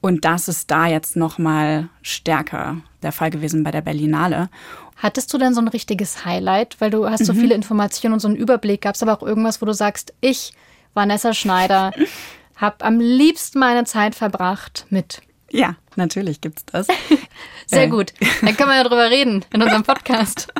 Und 0.00 0.24
das 0.24 0.48
ist 0.48 0.70
da 0.70 0.86
jetzt 0.86 1.16
noch 1.16 1.38
mal 1.38 1.88
stärker 2.02 2.78
der 3.04 3.12
Fall 3.12 3.30
gewesen 3.30 3.62
bei 3.62 3.70
der 3.70 3.82
Berlinale. 3.82 4.48
Hattest 4.96 5.32
du 5.32 5.38
denn 5.38 5.54
so 5.54 5.60
ein 5.60 5.68
richtiges 5.68 6.24
Highlight, 6.24 6.76
weil 6.80 6.90
du 6.90 7.08
hast 7.08 7.20
mhm. 7.20 7.24
so 7.24 7.34
viele 7.34 7.54
Informationen 7.54 8.14
und 8.14 8.20
so 8.20 8.28
einen 8.28 8.36
Überblick? 8.36 8.82
Gab 8.82 8.94
es 8.94 9.02
aber 9.02 9.12
auch 9.12 9.22
irgendwas, 9.22 9.60
wo 9.62 9.66
du 9.66 9.74
sagst, 9.74 10.14
ich, 10.20 10.52
Vanessa 10.94 11.34
Schneider, 11.34 11.92
habe 12.56 12.84
am 12.84 13.00
liebsten 13.00 13.58
meine 13.58 13.84
Zeit 13.84 14.14
verbracht 14.14 14.86
mit. 14.90 15.22
Ja, 15.50 15.76
natürlich 15.96 16.40
gibt's 16.40 16.64
das. 16.66 16.86
Sehr 17.66 17.84
äh. 17.84 17.88
gut. 17.88 18.12
Dann 18.40 18.56
können 18.56 18.70
wir 18.70 18.76
ja 18.76 18.84
drüber 18.84 19.10
reden 19.10 19.44
in 19.52 19.62
unserem 19.62 19.82
Podcast. 19.82 20.52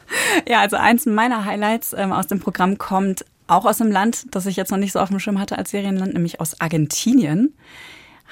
ja, 0.48 0.60
also 0.60 0.76
eins 0.76 1.06
meiner 1.06 1.44
Highlights 1.44 1.92
ähm, 1.92 2.12
aus 2.12 2.26
dem 2.26 2.40
Programm 2.40 2.78
kommt 2.78 3.24
auch 3.46 3.64
aus 3.64 3.80
einem 3.80 3.90
Land, 3.90 4.26
das 4.34 4.46
ich 4.46 4.56
jetzt 4.56 4.70
noch 4.70 4.78
nicht 4.78 4.92
so 4.92 5.00
auf 5.00 5.08
dem 5.08 5.18
Schirm 5.18 5.38
hatte 5.38 5.58
als 5.58 5.70
Serienland, 5.70 6.14
nämlich 6.14 6.40
aus 6.40 6.60
Argentinien. 6.60 7.54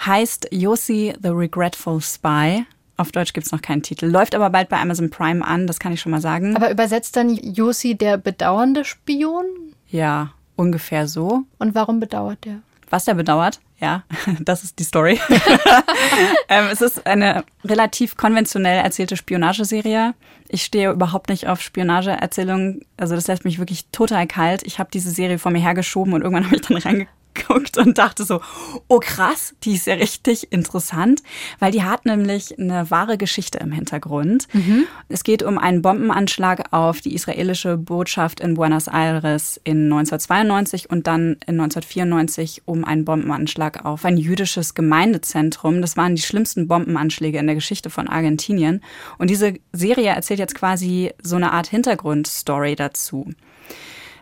Heißt 0.05 0.49
Yossi 0.51 1.15
the 1.23 1.29
Regretful 1.29 2.01
Spy. 2.01 2.65
Auf 3.01 3.13
Deutsch 3.13 3.33
gibt's 3.33 3.51
noch 3.51 3.63
keinen 3.63 3.83
Titel. 3.83 4.07
Läuft 4.07 4.35
aber 4.35 4.51
bald 4.51 4.69
bei 4.69 4.79
Amazon 4.79 5.09
Prime 5.09 5.43
an, 5.45 5.67
das 5.67 5.79
kann 5.79 5.93
ich 5.93 6.01
schon 6.01 6.13
mal 6.13 6.21
sagen. 6.21 6.55
Aber 6.55 6.71
übersetzt 6.71 7.17
dann 7.17 7.31
Yossi 7.31 7.95
der 7.95 8.19
bedauernde 8.19 8.85
Spion? 8.85 9.47
Ja, 9.89 10.33
ungefähr 10.57 11.09
so. 11.09 11.45
Und 11.59 11.75
warum 11.75 11.99
bedauert 11.99 12.45
der? 12.45 12.61
was 12.91 13.09
er 13.09 13.15
bedauert. 13.15 13.61
Ja, 13.81 14.03
das 14.41 14.63
ist 14.63 14.79
die 14.79 14.85
Story. 14.85 15.19
ähm, 16.49 16.67
es 16.71 16.83
ist 16.83 17.07
eine 17.07 17.45
relativ 17.65 18.17
konventionell 18.17 18.85
erzählte 18.85 19.17
Spionageserie. 19.17 20.15
Ich 20.49 20.65
stehe 20.65 20.91
überhaupt 20.91 21.31
nicht 21.31 21.47
auf 21.47 21.63
Spionageerzählungen. 21.63 22.85
Also 22.99 23.15
das 23.15 23.27
lässt 23.29 23.45
mich 23.45 23.59
wirklich 23.59 23.87
total 23.87 24.27
kalt. 24.27 24.65
Ich 24.65 24.79
habe 24.79 24.91
diese 24.93 25.11
Serie 25.11 25.39
vor 25.39 25.51
mir 25.51 25.63
hergeschoben 25.63 26.13
und 26.13 26.23
irgendwann 26.23 26.45
habe 26.47 26.57
ich 26.57 26.63
dann 26.63 26.77
reingeguckt 26.77 27.20
geguckt 27.35 27.79
und 27.79 27.99
dachte 27.99 28.25
so, 28.25 28.41
oh 28.89 28.99
krass, 28.99 29.55
die 29.63 29.75
ist 29.75 29.87
ja 29.87 29.95
richtig 29.95 30.53
interessant, 30.53 31.23
weil 31.59 31.73
die 31.73 31.83
hat 31.83 32.07
nämlich 32.07 32.59
eine 32.59 32.91
wahre 32.91 33.19
Geschichte 33.19 33.59
im 33.59 33.73
Hintergrund. 33.73 34.47
Mhm. 34.53 34.85
Es 35.09 35.25
geht 35.25 35.43
um 35.43 35.59
einen 35.59 35.83
Bombenanschlag 35.83 36.73
auf 36.73 37.01
die 37.01 37.15
israelische 37.15 37.77
Botschaft 37.77 38.41
in 38.41 38.55
Buenos 38.55 38.87
Aires 38.87 39.61
in 39.65 39.85
1992 39.85 40.91
und 40.91 41.07
dann 41.07 41.33
in 41.47 41.61
1994 41.61 42.63
um 42.67 42.85
einen 42.85 43.05
Bombenanschlag 43.05 43.85
auf 43.85 44.05
ein 44.05 44.17
jüdisches 44.17 44.75
Gemeindezentrum. 44.75 45.81
Das 45.81 45.97
waren 45.97 46.15
die 46.15 46.23
schlimmsten 46.23 46.69
Bombenanschläge 46.69 47.39
in 47.39 47.47
der 47.47 47.55
Geschichte 47.55 47.91
von 47.91 48.09
Argentinien. 48.09 48.83
Und 49.19 49.31
diese 49.31 49.55
Serie 49.73 50.11
erzählt 50.11 50.41
jetzt 50.41 50.55
quasi 50.55 51.13
so 51.23 51.37
eine 51.37 51.53
Art 51.53 51.69
Hintergrundstory 51.69 52.77
dazu. 52.77 53.31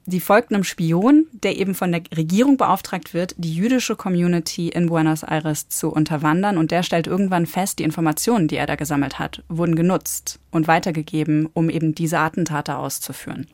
Die 0.08 0.20
folgt 0.20 0.54
einem 0.54 0.64
Spion, 0.64 1.26
der 1.34 1.58
eben 1.58 1.74
von 1.74 1.92
der 1.92 2.00
Regierung 2.16 2.56
beauftragt 2.56 3.12
wird, 3.12 3.34
die 3.36 3.52
jüdische 3.54 3.94
Community 3.94 4.70
in 4.70 4.86
Buenos 4.86 5.22
Aires 5.22 5.68
zu 5.68 5.90
unterwandern. 5.90 6.56
Und 6.56 6.70
der 6.70 6.82
stellt 6.82 7.06
irgendwann 7.06 7.44
fest, 7.44 7.78
die 7.78 7.82
Informationen, 7.82 8.48
die 8.48 8.56
er 8.56 8.64
da 8.64 8.76
gesammelt 8.76 9.18
hat, 9.18 9.42
wurden 9.50 9.76
genutzt 9.76 10.38
und 10.50 10.66
weitergegeben, 10.66 11.46
um 11.52 11.68
eben 11.68 11.94
diese 11.94 12.20
Attentate 12.20 12.78
auszuführen. 12.78 13.48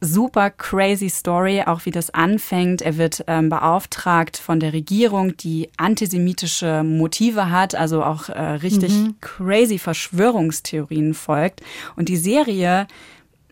Super 0.00 0.48
crazy 0.48 1.10
Story, 1.10 1.62
auch 1.66 1.84
wie 1.84 1.90
das 1.90 2.08
anfängt. 2.14 2.80
Er 2.80 2.96
wird 2.96 3.24
ähm, 3.26 3.50
beauftragt 3.50 4.38
von 4.38 4.60
der 4.60 4.72
Regierung, 4.72 5.36
die 5.36 5.68
antisemitische 5.76 6.82
Motive 6.82 7.50
hat, 7.50 7.74
also 7.74 8.02
auch 8.02 8.30
äh, 8.30 8.40
richtig 8.40 8.94
mhm. 8.94 9.16
crazy 9.20 9.78
Verschwörungstheorien 9.78 11.12
folgt. 11.12 11.60
Und 11.94 12.08
die 12.08 12.16
Serie 12.16 12.86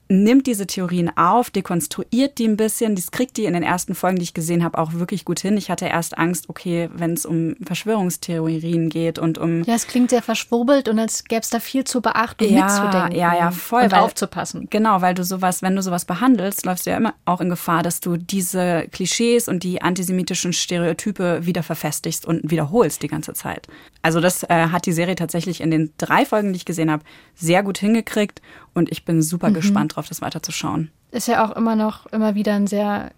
nimmt 0.08 0.46
diese 0.46 0.66
Theorien 0.66 1.10
auf, 1.16 1.50
dekonstruiert 1.50 2.38
die 2.38 2.46
ein 2.46 2.56
bisschen. 2.56 2.94
Das 2.94 3.10
kriegt 3.10 3.36
die 3.36 3.44
in 3.44 3.54
den 3.54 3.62
ersten 3.62 3.94
Folgen, 3.94 4.16
die 4.16 4.22
ich 4.22 4.34
gesehen 4.34 4.62
habe, 4.62 4.78
auch 4.78 4.92
wirklich 4.94 5.24
gut 5.24 5.40
hin. 5.40 5.56
Ich 5.56 5.70
hatte 5.70 5.86
erst 5.86 6.16
Angst, 6.16 6.48
okay, 6.48 6.88
wenn 6.92 7.12
es 7.12 7.26
um 7.26 7.56
Verschwörungstheorien 7.64 8.88
geht 8.88 9.18
und 9.18 9.38
um. 9.38 9.64
Ja, 9.64 9.74
es 9.74 9.86
klingt 9.86 10.10
sehr 10.10 10.22
verschwurbelt 10.22 10.88
und 10.88 10.98
als 10.98 11.24
gäbe 11.24 11.40
es 11.40 11.50
da 11.50 11.60
viel 11.60 11.84
zu 11.84 12.00
beachten 12.00 12.44
und 12.44 12.50
ja, 12.50 12.64
mitzudenken. 12.64 13.18
Ja, 13.18 13.34
ja, 13.34 13.50
voll. 13.50 13.84
Und 13.84 13.92
weil, 13.92 14.00
aufzupassen. 14.00 14.68
Genau, 14.70 15.00
weil 15.00 15.14
du 15.14 15.24
sowas, 15.24 15.62
wenn 15.62 15.74
du 15.74 15.82
sowas 15.82 16.04
behandelst, 16.04 16.64
läufst 16.64 16.86
du 16.86 16.90
ja 16.90 16.96
immer 16.96 17.14
auch 17.24 17.40
in 17.40 17.48
Gefahr, 17.48 17.82
dass 17.82 18.00
du 18.00 18.16
diese 18.16 18.86
Klischees 18.92 19.48
und 19.48 19.64
die 19.64 19.82
antisemitischen 19.82 20.52
Stereotype 20.52 21.46
wieder 21.46 21.62
verfestigst 21.62 22.26
und 22.26 22.50
wiederholst 22.50 23.02
die 23.02 23.08
ganze 23.08 23.34
Zeit. 23.34 23.66
Also 24.02 24.20
das 24.20 24.44
äh, 24.44 24.68
hat 24.68 24.86
die 24.86 24.92
Serie 24.92 25.16
tatsächlich 25.16 25.60
in 25.60 25.70
den 25.70 25.92
drei 25.98 26.24
Folgen, 26.24 26.52
die 26.52 26.58
ich 26.58 26.64
gesehen 26.64 26.90
habe, 26.90 27.02
sehr 27.34 27.62
gut 27.62 27.78
hingekriegt 27.78 28.40
und 28.72 28.92
ich 28.92 29.04
bin 29.04 29.22
super 29.22 29.50
mhm. 29.50 29.54
gespannt 29.54 29.95
drauf, 29.96 30.08
das 30.08 30.20
weiterzuschauen. 30.20 30.90
Ist 31.10 31.28
ja 31.28 31.44
auch 31.44 31.56
immer 31.56 31.76
noch 31.76 32.06
immer 32.06 32.34
wieder 32.34 32.54
ein 32.54 32.66
sehr 32.66 33.10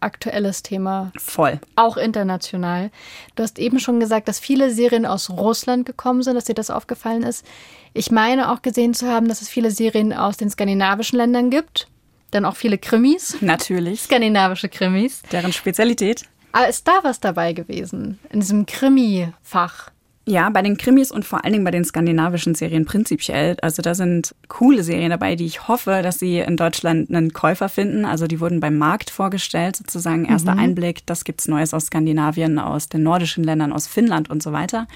aktuelles 0.00 0.62
Thema. 0.62 1.12
Voll. 1.18 1.60
Auch 1.76 1.96
international. 1.96 2.90
Du 3.34 3.42
hast 3.42 3.58
eben 3.58 3.80
schon 3.80 4.00
gesagt, 4.00 4.28
dass 4.28 4.38
viele 4.38 4.70
Serien 4.70 5.06
aus 5.06 5.30
Russland 5.30 5.86
gekommen 5.86 6.22
sind, 6.22 6.36
dass 6.36 6.44
dir 6.44 6.54
das 6.54 6.70
aufgefallen 6.70 7.22
ist. 7.22 7.44
Ich 7.94 8.10
meine 8.10 8.52
auch 8.52 8.62
gesehen 8.62 8.94
zu 8.94 9.08
haben, 9.08 9.28
dass 9.28 9.42
es 9.42 9.48
viele 9.48 9.70
Serien 9.70 10.12
aus 10.12 10.36
den 10.36 10.50
skandinavischen 10.50 11.18
Ländern 11.18 11.50
gibt. 11.50 11.88
Dann 12.30 12.44
auch 12.44 12.56
viele 12.56 12.78
Krimis. 12.78 13.38
Natürlich. 13.40 14.02
Skandinavische 14.02 14.68
Krimis. 14.68 15.22
Deren 15.32 15.52
Spezialität. 15.52 16.26
Aber 16.52 16.68
ist 16.68 16.86
da 16.86 17.00
was 17.02 17.20
dabei 17.20 17.52
gewesen? 17.52 18.18
In 18.30 18.40
diesem 18.40 18.66
Krimi-Fach? 18.66 19.90
Ja, 20.28 20.50
bei 20.50 20.60
den 20.60 20.76
Krimis 20.76 21.10
und 21.10 21.24
vor 21.24 21.42
allen 21.42 21.54
Dingen 21.54 21.64
bei 21.64 21.70
den 21.70 21.86
skandinavischen 21.86 22.54
Serien 22.54 22.84
prinzipiell. 22.84 23.56
Also 23.62 23.80
da 23.80 23.94
sind 23.94 24.34
coole 24.48 24.84
Serien 24.84 25.08
dabei, 25.08 25.36
die 25.36 25.46
ich 25.46 25.68
hoffe, 25.68 26.02
dass 26.02 26.18
sie 26.18 26.40
in 26.40 26.58
Deutschland 26.58 27.08
einen 27.08 27.32
Käufer 27.32 27.70
finden. 27.70 28.04
Also 28.04 28.26
die 28.26 28.38
wurden 28.38 28.60
beim 28.60 28.76
Markt 28.76 29.08
vorgestellt, 29.08 29.76
sozusagen 29.76 30.26
erster 30.26 30.52
mhm. 30.52 30.60
Einblick. 30.60 31.06
Das 31.06 31.24
gibt's 31.24 31.48
Neues 31.48 31.72
aus 31.72 31.86
Skandinavien, 31.86 32.58
aus 32.58 32.90
den 32.90 33.04
nordischen 33.04 33.42
Ländern, 33.42 33.72
aus 33.72 33.86
Finnland 33.86 34.28
und 34.28 34.42
so 34.42 34.52
weiter. 34.52 34.86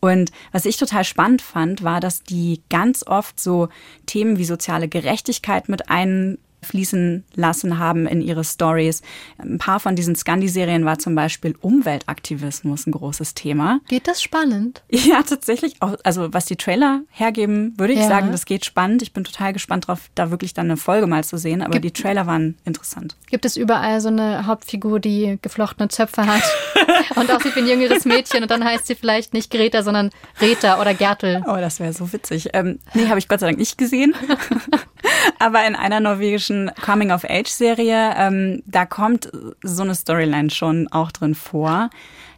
Und 0.00 0.30
was 0.52 0.66
ich 0.66 0.76
total 0.76 1.04
spannend 1.04 1.40
fand, 1.40 1.82
war, 1.82 2.00
dass 2.00 2.22
die 2.22 2.60
ganz 2.68 3.02
oft 3.06 3.40
so 3.40 3.70
Themen 4.04 4.36
wie 4.36 4.44
soziale 4.44 4.88
Gerechtigkeit 4.88 5.70
mit 5.70 5.88
ein 5.88 6.36
fließen 6.66 7.24
lassen 7.34 7.78
haben 7.78 8.06
in 8.06 8.20
ihre 8.20 8.44
Stories. 8.44 9.02
Ein 9.38 9.58
paar 9.58 9.80
von 9.80 9.96
diesen 9.96 10.14
Scandi-Serien 10.14 10.84
war 10.84 10.98
zum 10.98 11.14
Beispiel 11.14 11.56
Umweltaktivismus 11.60 12.86
ein 12.86 12.92
großes 12.92 13.34
Thema. 13.34 13.80
Geht 13.88 14.08
das 14.08 14.22
spannend? 14.22 14.82
Ja, 15.06 15.22
tatsächlich. 15.22 15.76
Auch, 15.80 15.94
also 16.02 16.32
was 16.32 16.46
die 16.46 16.56
Trailer 16.56 17.02
hergeben, 17.10 17.74
würde 17.76 17.92
ich 17.92 18.00
ja. 18.00 18.08
sagen, 18.08 18.32
das 18.32 18.44
geht 18.44 18.64
spannend. 18.64 19.02
Ich 19.02 19.12
bin 19.12 19.22
total 19.22 19.52
gespannt 19.52 19.86
drauf, 19.86 20.10
da 20.16 20.30
wirklich 20.32 20.52
dann 20.52 20.66
eine 20.66 20.76
Folge 20.76 21.06
mal 21.06 21.22
zu 21.22 21.38
sehen. 21.38 21.62
Aber 21.62 21.78
gibt, 21.78 21.84
die 21.84 22.02
Trailer 22.02 22.26
waren 22.26 22.56
interessant. 22.64 23.14
Gibt 23.30 23.44
es 23.44 23.56
überall 23.56 24.00
so 24.00 24.08
eine 24.08 24.46
Hauptfigur, 24.46 24.98
die 24.98 25.38
geflochtene 25.42 25.88
Zöpfe 25.88 26.26
hat 26.26 26.42
und 27.14 27.30
aussieht 27.30 27.54
wie 27.54 27.60
ein 27.60 27.68
jüngeres 27.68 28.04
Mädchen 28.04 28.42
und 28.42 28.50
dann 28.50 28.64
heißt 28.64 28.86
sie 28.86 28.96
vielleicht 28.96 29.32
nicht 29.32 29.50
Greta, 29.50 29.82
sondern 29.82 30.10
Reta 30.40 30.80
oder 30.80 30.94
Gertel? 30.94 31.44
Oh, 31.46 31.56
das 31.56 31.78
wäre 31.78 31.92
so 31.92 32.12
witzig. 32.12 32.50
Ähm, 32.52 32.80
nee, 32.94 33.08
habe 33.08 33.18
ich 33.18 33.28
Gott 33.28 33.40
sei 33.40 33.46
Dank 33.46 33.58
nicht 33.58 33.78
gesehen. 33.78 34.14
Aber 35.38 35.66
in 35.66 35.74
einer 35.74 36.00
norwegischen 36.00 36.70
Coming-of-Age-Serie, 36.84 38.14
ähm, 38.16 38.62
da 38.66 38.86
kommt 38.86 39.30
so 39.62 39.82
eine 39.82 39.94
Storyline 39.94 40.50
schon 40.50 40.88
auch 40.88 41.12
drin 41.12 41.34
vor. 41.34 41.90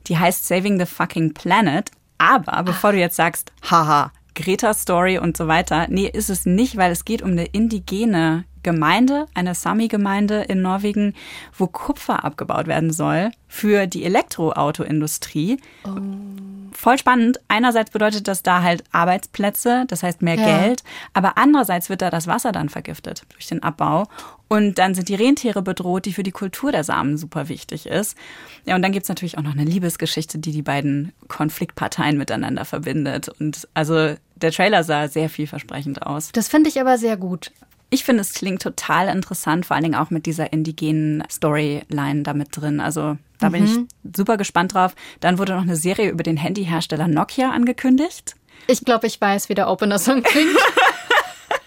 Die 0.07 0.19
heißt 0.19 0.47
Saving 0.47 0.79
the 0.79 0.87
Fucking 0.87 1.35
Planet. 1.35 1.91
Aber 2.19 2.63
bevor 2.63 2.93
du 2.93 2.99
jetzt 2.99 3.17
sagst, 3.17 3.53
haha, 3.71 4.13
Greta-Story 4.35 5.19
und 5.19 5.37
so 5.37 5.49
weiter, 5.49 5.87
nee, 5.89 6.09
ist 6.09 6.31
es 6.31 6.47
nicht, 6.47 6.77
weil 6.77 6.93
es 6.93 7.05
geht 7.05 7.23
um 7.23 7.31
eine 7.31 7.47
indigene 7.47 8.45
Gemeinde, 8.69 9.27
eine 9.33 9.55
Sami-Gemeinde 9.55 10.43
in 10.43 10.61
Norwegen, 10.61 11.15
wo 11.57 11.67
Kupfer 11.69 12.23
abgebaut 12.23 12.67
werden 12.67 12.93
soll 12.93 13.31
für 13.49 13.87
die 13.87 14.05
Elektroautoindustrie. 14.05 15.59
Oh. 15.85 15.97
Voll 16.73 16.99
spannend. 16.99 17.41
Einerseits 17.49 17.91
bedeutet 17.91 18.29
das 18.29 18.43
da 18.43 18.63
halt 18.63 18.85
Arbeitsplätze, 18.93 19.85
das 19.89 20.03
heißt 20.03 20.21
mehr 20.21 20.35
ja. 20.35 20.59
Geld, 20.59 20.85
aber 21.15 21.39
andererseits 21.39 21.89
wird 21.89 22.03
da 22.03 22.11
das 22.11 22.27
Wasser 22.27 22.53
dann 22.53 22.69
vergiftet 22.69 23.23
durch 23.31 23.47
den 23.47 23.63
Abbau. 23.63 24.07
Und 24.49 24.79
dann 24.79 24.95
sind 24.95 25.09
die 25.09 25.15
Rentiere 25.15 25.63
bedroht, 25.63 26.05
die 26.05 26.13
für 26.13 26.23
die 26.23 26.31
Kultur 26.31 26.71
der 26.71 26.85
Samen 26.85 27.17
super 27.17 27.49
wichtig 27.49 27.87
ist. 27.87 28.17
Ja, 28.67 28.77
und 28.77 28.83
dann 28.83 28.93
gibt's 28.93 29.09
natürlich 29.09 29.39
auch 29.39 29.43
noch 29.43 29.53
eine 29.53 29.65
Liebesgeschichte, 29.65 30.39
die 30.39 30.53
die 30.53 30.63
beiden 30.63 31.13
Konfliktparteien 31.29 32.19
miteinander 32.19 32.67
verbindet. 32.67 33.31
Und 33.41 33.67
also 33.73 34.15
der 34.37 34.53
Trailer 34.53 34.85
sah 34.85 35.09
sehr 35.09 35.31
vielversprechend 35.31 36.03
aus. 36.03 36.33
Das 36.33 36.49
finde 36.49 36.69
ich 36.69 36.81
aber 36.81 36.99
sehr 36.99 37.17
gut. 37.17 37.51
Ich 37.91 38.05
finde, 38.05 38.21
es 38.21 38.35
klingt 38.35 38.63
total 38.63 39.09
interessant, 39.09 39.65
vor 39.65 39.75
allen 39.75 39.85
Dingen 39.85 39.95
auch 39.95 40.11
mit 40.11 40.27
dieser 40.27 40.53
indigenen 40.53 41.25
Storyline 41.31 42.23
damit 42.23 42.49
drin. 42.51 42.81
Also 42.81 43.17
da 43.39 43.49
mhm. 43.49 43.53
bin 43.53 43.65
ich 43.65 43.77
mhm. 43.77 43.89
super 44.15 44.37
gespannt 44.37 44.75
drauf. 44.75 44.95
Dann 45.21 45.39
wurde 45.39 45.55
noch 45.55 45.63
eine 45.63 45.77
Serie 45.77 46.11
über 46.11 46.23
den 46.23 46.37
Handyhersteller 46.37 47.09
Nokia 47.09 47.51
angekündigt. 47.51 48.35
Ich 48.67 48.85
glaube, 48.85 49.07
ich 49.07 49.21
weiß, 49.21 49.49
wie 49.49 49.55
der 49.55 49.71
Opener-Song 49.71 50.23
klingt. 50.23 50.57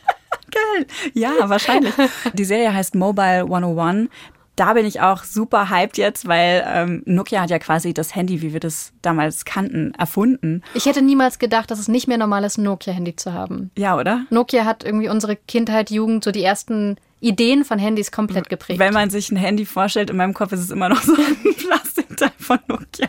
Geil. 0.51 0.86
Ja, 1.13 1.50
wahrscheinlich. 1.50 1.94
Die 2.34 2.46
Serie 2.46 2.74
heißt 2.74 2.96
Mobile 2.96 3.44
101 3.44 4.10
da 4.55 4.74
bin 4.74 4.86
ich 4.86 5.01
auch 5.01 5.24
super 5.24 5.70
hyped 5.70 5.98
jetzt, 5.98 6.27
weil 6.27 6.63
ähm, 6.67 7.03
Nokia 7.05 7.41
hat 7.41 7.50
ja 7.50 7.60
quasi 7.60 7.93
das 7.93 8.15
Handy, 8.15 8.41
wie 8.41 8.53
wir 8.53 8.60
das 8.60 8.91
damals 9.01 9.46
kannten, 9.46 9.93
erfunden. 9.96 10.62
Ich 10.74 10.86
hätte 10.86 11.01
niemals 11.01 11.39
gedacht, 11.39 11.72
dass 11.72 11.79
es 11.79 11.88
nicht 11.88 12.08
mehr 12.08 12.17
normal 12.17 12.43
ist, 12.43 12.58
ein 12.58 12.63
Nokia-Handy 12.63 13.15
zu 13.15 13.34
haben. 13.34 13.72
Ja, 13.77 13.98
oder? 13.98 14.25
Nokia 14.29 14.65
hat 14.65 14.84
irgendwie 14.84 15.10
unsere 15.10 15.36
Kindheit, 15.36 15.89
Jugend, 15.89 16.24
so 16.24 16.31
die 16.31 16.43
ersten 16.43 16.98
Ideen 17.22 17.63
von 17.63 17.79
Handys 17.79 18.12
komplett 18.12 18.50
geprägt. 18.50 18.79
Wenn 18.79 18.93
man 18.93 19.10
sich 19.10 19.31
ein 19.31 19.38
Handy 19.38 19.65
vorstellt, 19.65 20.10
in 20.10 20.17
meinem 20.17 20.34
Kopf 20.34 20.51
ist 20.51 20.60
es 20.60 20.72
immer 20.72 20.89
noch 20.89 21.01
so 21.01 21.13
ein 21.13 21.55
Plastikteil 21.55 22.31
von 22.38 22.60
Nokia. 22.67 23.08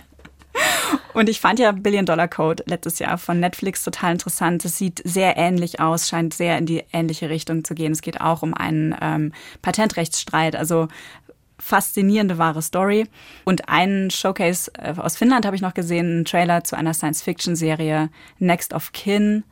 Und 1.15 1.29
ich 1.29 1.41
fand 1.41 1.59
ja 1.59 1.73
Billion 1.73 2.07
Dollar 2.07 2.29
Code 2.29 2.63
letztes 2.67 2.99
Jahr 2.99 3.19
von 3.19 3.39
Netflix 3.39 3.85
total 3.85 4.13
interessant. 4.13 4.65
Es 4.65 4.79
sieht 4.79 5.03
sehr 5.05 5.37
ähnlich 5.37 5.81
aus, 5.81 6.09
scheint 6.09 6.35
sehr 6.35 6.57
in 6.59 6.67
die 6.67 6.85
ähnliche 6.93 7.29
Richtung 7.29 7.65
zu 7.65 7.75
gehen. 7.75 7.93
Es 7.93 8.03
geht 8.03 8.21
auch 8.21 8.43
um 8.43 8.55
einen 8.55 8.95
ähm, 9.01 9.33
Patentrechtsstreit. 9.61 10.57
Also 10.57 10.89
faszinierende 11.63 12.39
wahre 12.39 12.61
Story. 12.61 13.07
Und 13.45 13.69
einen 13.69 14.11
Showcase 14.11 14.71
äh, 14.79 14.95
aus 14.97 15.17
Finnland 15.17 15.47
habe 15.47 15.55
ich 15.55 15.63
noch 15.63 15.75
gesehen, 15.75 16.07
einen 16.07 16.25
Trailer 16.25 16.65
zu 16.65 16.77
einer 16.77 16.93
Science-Fiction-Serie 16.93 18.11
Next 18.39 18.75
of 18.75 18.93
Kin. 18.93 19.45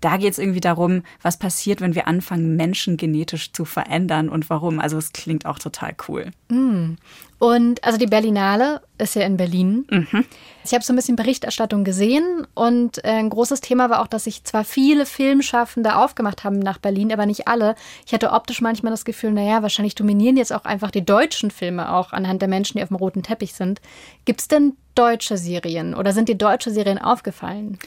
Da 0.00 0.16
geht 0.16 0.32
es 0.32 0.38
irgendwie 0.38 0.60
darum, 0.60 1.02
was 1.22 1.38
passiert, 1.38 1.80
wenn 1.80 1.94
wir 1.94 2.06
anfangen, 2.06 2.56
Menschen 2.56 2.96
genetisch 2.96 3.52
zu 3.52 3.64
verändern 3.64 4.28
und 4.28 4.50
warum. 4.50 4.80
Also 4.80 4.98
es 4.98 5.12
klingt 5.12 5.46
auch 5.46 5.58
total 5.58 5.94
cool. 6.08 6.30
Mm. 6.48 6.96
Und 7.38 7.84
also 7.84 7.98
die 7.98 8.06
Berlinale 8.06 8.80
ist 8.96 9.14
ja 9.14 9.22
in 9.22 9.36
Berlin. 9.36 9.86
Mhm. 9.90 10.24
Ich 10.64 10.72
habe 10.72 10.82
so 10.82 10.92
ein 10.92 10.96
bisschen 10.96 11.16
Berichterstattung 11.16 11.84
gesehen 11.84 12.46
und 12.54 13.04
äh, 13.04 13.08
ein 13.08 13.28
großes 13.28 13.60
Thema 13.60 13.90
war 13.90 14.00
auch, 14.00 14.06
dass 14.06 14.24
sich 14.24 14.42
zwar 14.44 14.64
viele 14.64 15.04
Filmschaffende 15.04 15.96
aufgemacht 15.96 16.44
haben 16.44 16.58
nach 16.58 16.78
Berlin, 16.78 17.12
aber 17.12 17.26
nicht 17.26 17.46
alle. 17.46 17.74
Ich 18.06 18.14
hatte 18.14 18.32
optisch 18.32 18.62
manchmal 18.62 18.90
das 18.90 19.04
Gefühl, 19.04 19.32
naja, 19.32 19.62
wahrscheinlich 19.62 19.94
dominieren 19.94 20.38
jetzt 20.38 20.52
auch 20.52 20.64
einfach 20.64 20.90
die 20.90 21.04
deutschen 21.04 21.50
Filme 21.50 21.92
auch 21.92 22.12
anhand 22.12 22.40
der 22.40 22.48
Menschen, 22.48 22.78
die 22.78 22.82
auf 22.82 22.88
dem 22.88 22.96
roten 22.96 23.22
Teppich 23.22 23.52
sind. 23.52 23.82
Gibt 24.24 24.40
es 24.40 24.48
denn 24.48 24.72
deutsche 24.94 25.36
Serien 25.36 25.94
oder 25.94 26.12
sind 26.12 26.30
dir 26.30 26.36
deutsche 26.36 26.70
Serien 26.70 26.98
aufgefallen? 26.98 27.78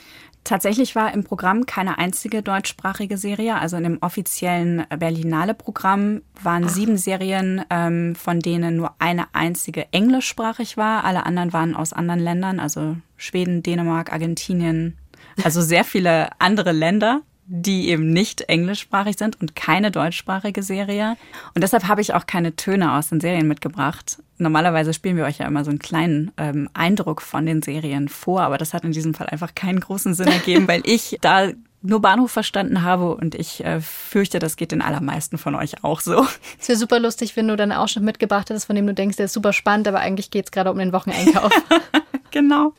Tatsächlich 0.50 0.96
war 0.96 1.14
im 1.14 1.24
Programm 1.24 1.68
keine 1.68 2.00
einzige 2.00 2.42
deutschsprachige 2.42 3.20
Serie. 3.20 3.60
Also 3.60 3.78
in 3.78 3.84
dem 3.84 4.00
offiziellen 4.02 4.84
Berlinale-Programm 4.90 6.24
waren 6.42 6.64
Ach. 6.66 6.70
sieben 6.70 6.98
Serien, 6.98 7.64
ähm, 7.70 8.16
von 8.16 8.40
denen 8.40 8.78
nur 8.78 8.96
eine 8.98 9.28
einzige 9.34 9.94
englischsprachig 9.94 10.76
war. 10.76 11.04
Alle 11.04 11.28
anderen 11.28 11.54
waren 11.54 11.76
aus 11.76 11.94
anderen 11.94 12.20
Ländern, 12.20 12.60
also 12.60 12.98
Schweden, 13.16 13.62
Dänemark, 13.62 14.12
Argentinien. 14.12 14.98
Also 15.44 15.62
sehr 15.62 15.84
viele 15.84 16.30
andere 16.40 16.72
Länder 16.72 17.22
die 17.52 17.90
eben 17.90 18.14
nicht 18.14 18.42
englischsprachig 18.42 19.18
sind 19.18 19.42
und 19.42 19.56
keine 19.56 19.90
deutschsprachige 19.90 20.62
Serie. 20.62 21.18
Und 21.56 21.64
deshalb 21.64 21.88
habe 21.88 22.00
ich 22.00 22.14
auch 22.14 22.28
keine 22.28 22.56
Töne 22.56 22.94
aus 22.94 23.10
den 23.10 23.20
Serien 23.20 23.48
mitgebracht. 23.48 24.22
Normalerweise 24.38 24.94
spielen 24.94 25.18
wir 25.18 25.26
euch 25.26 25.40
ja 25.40 25.48
immer 25.48 25.64
so 25.64 25.72
einen 25.72 25.80
kleinen 25.80 26.32
ähm, 26.38 26.70
Eindruck 26.76 27.24
von 27.24 27.48
den 27.48 27.64
Serien 27.64 28.08
vor, 28.08 28.42
aber 28.42 28.60
das 28.60 28.76
hat 28.76 28.84
in 28.84 28.92
diesem 28.92 29.16
Fall 29.16 29.28
einfach 29.28 29.56
keinen 29.56 29.80
großen 29.80 30.14
Sinn 30.14 30.28
ergeben, 30.28 30.68
weil 30.68 30.84
ich 30.86 31.18
da 31.22 31.50
nur 31.82 32.02
Bahnhof 32.02 32.32
verstanden 32.32 32.84
habe 32.84 33.16
und 33.16 33.34
ich 33.34 33.66
äh, 33.66 33.82
fürchte, 33.82 34.38
das 34.38 34.56
geht 34.56 34.72
den 34.72 34.84
allermeisten 34.84 35.40
von 35.40 35.56
euch 35.56 35.84
auch 35.84 36.02
so. 36.02 36.28
Es 36.60 36.68
wäre 36.68 36.78
super 36.78 37.00
lustig, 37.00 37.36
wenn 37.36 37.48
du 37.48 37.56
dann 37.56 37.72
auch 37.72 37.88
schon 37.88 38.06
mitgebracht 38.06 38.50
hättest, 38.52 38.68
von 38.68 38.76
dem 38.76 38.86
du 38.86 38.94
denkst, 38.94 39.18
der 39.18 39.26
ist 39.26 39.34
super 39.34 39.54
spannend, 39.54 39.88
aber 39.88 40.02
eigentlich 40.02 40.30
geht 40.30 40.46
es 40.46 40.52
gerade 40.52 40.72
um 40.72 40.78
den 40.78 40.94
Wocheneinkauf. 40.94 41.52
genau. 42.32 42.74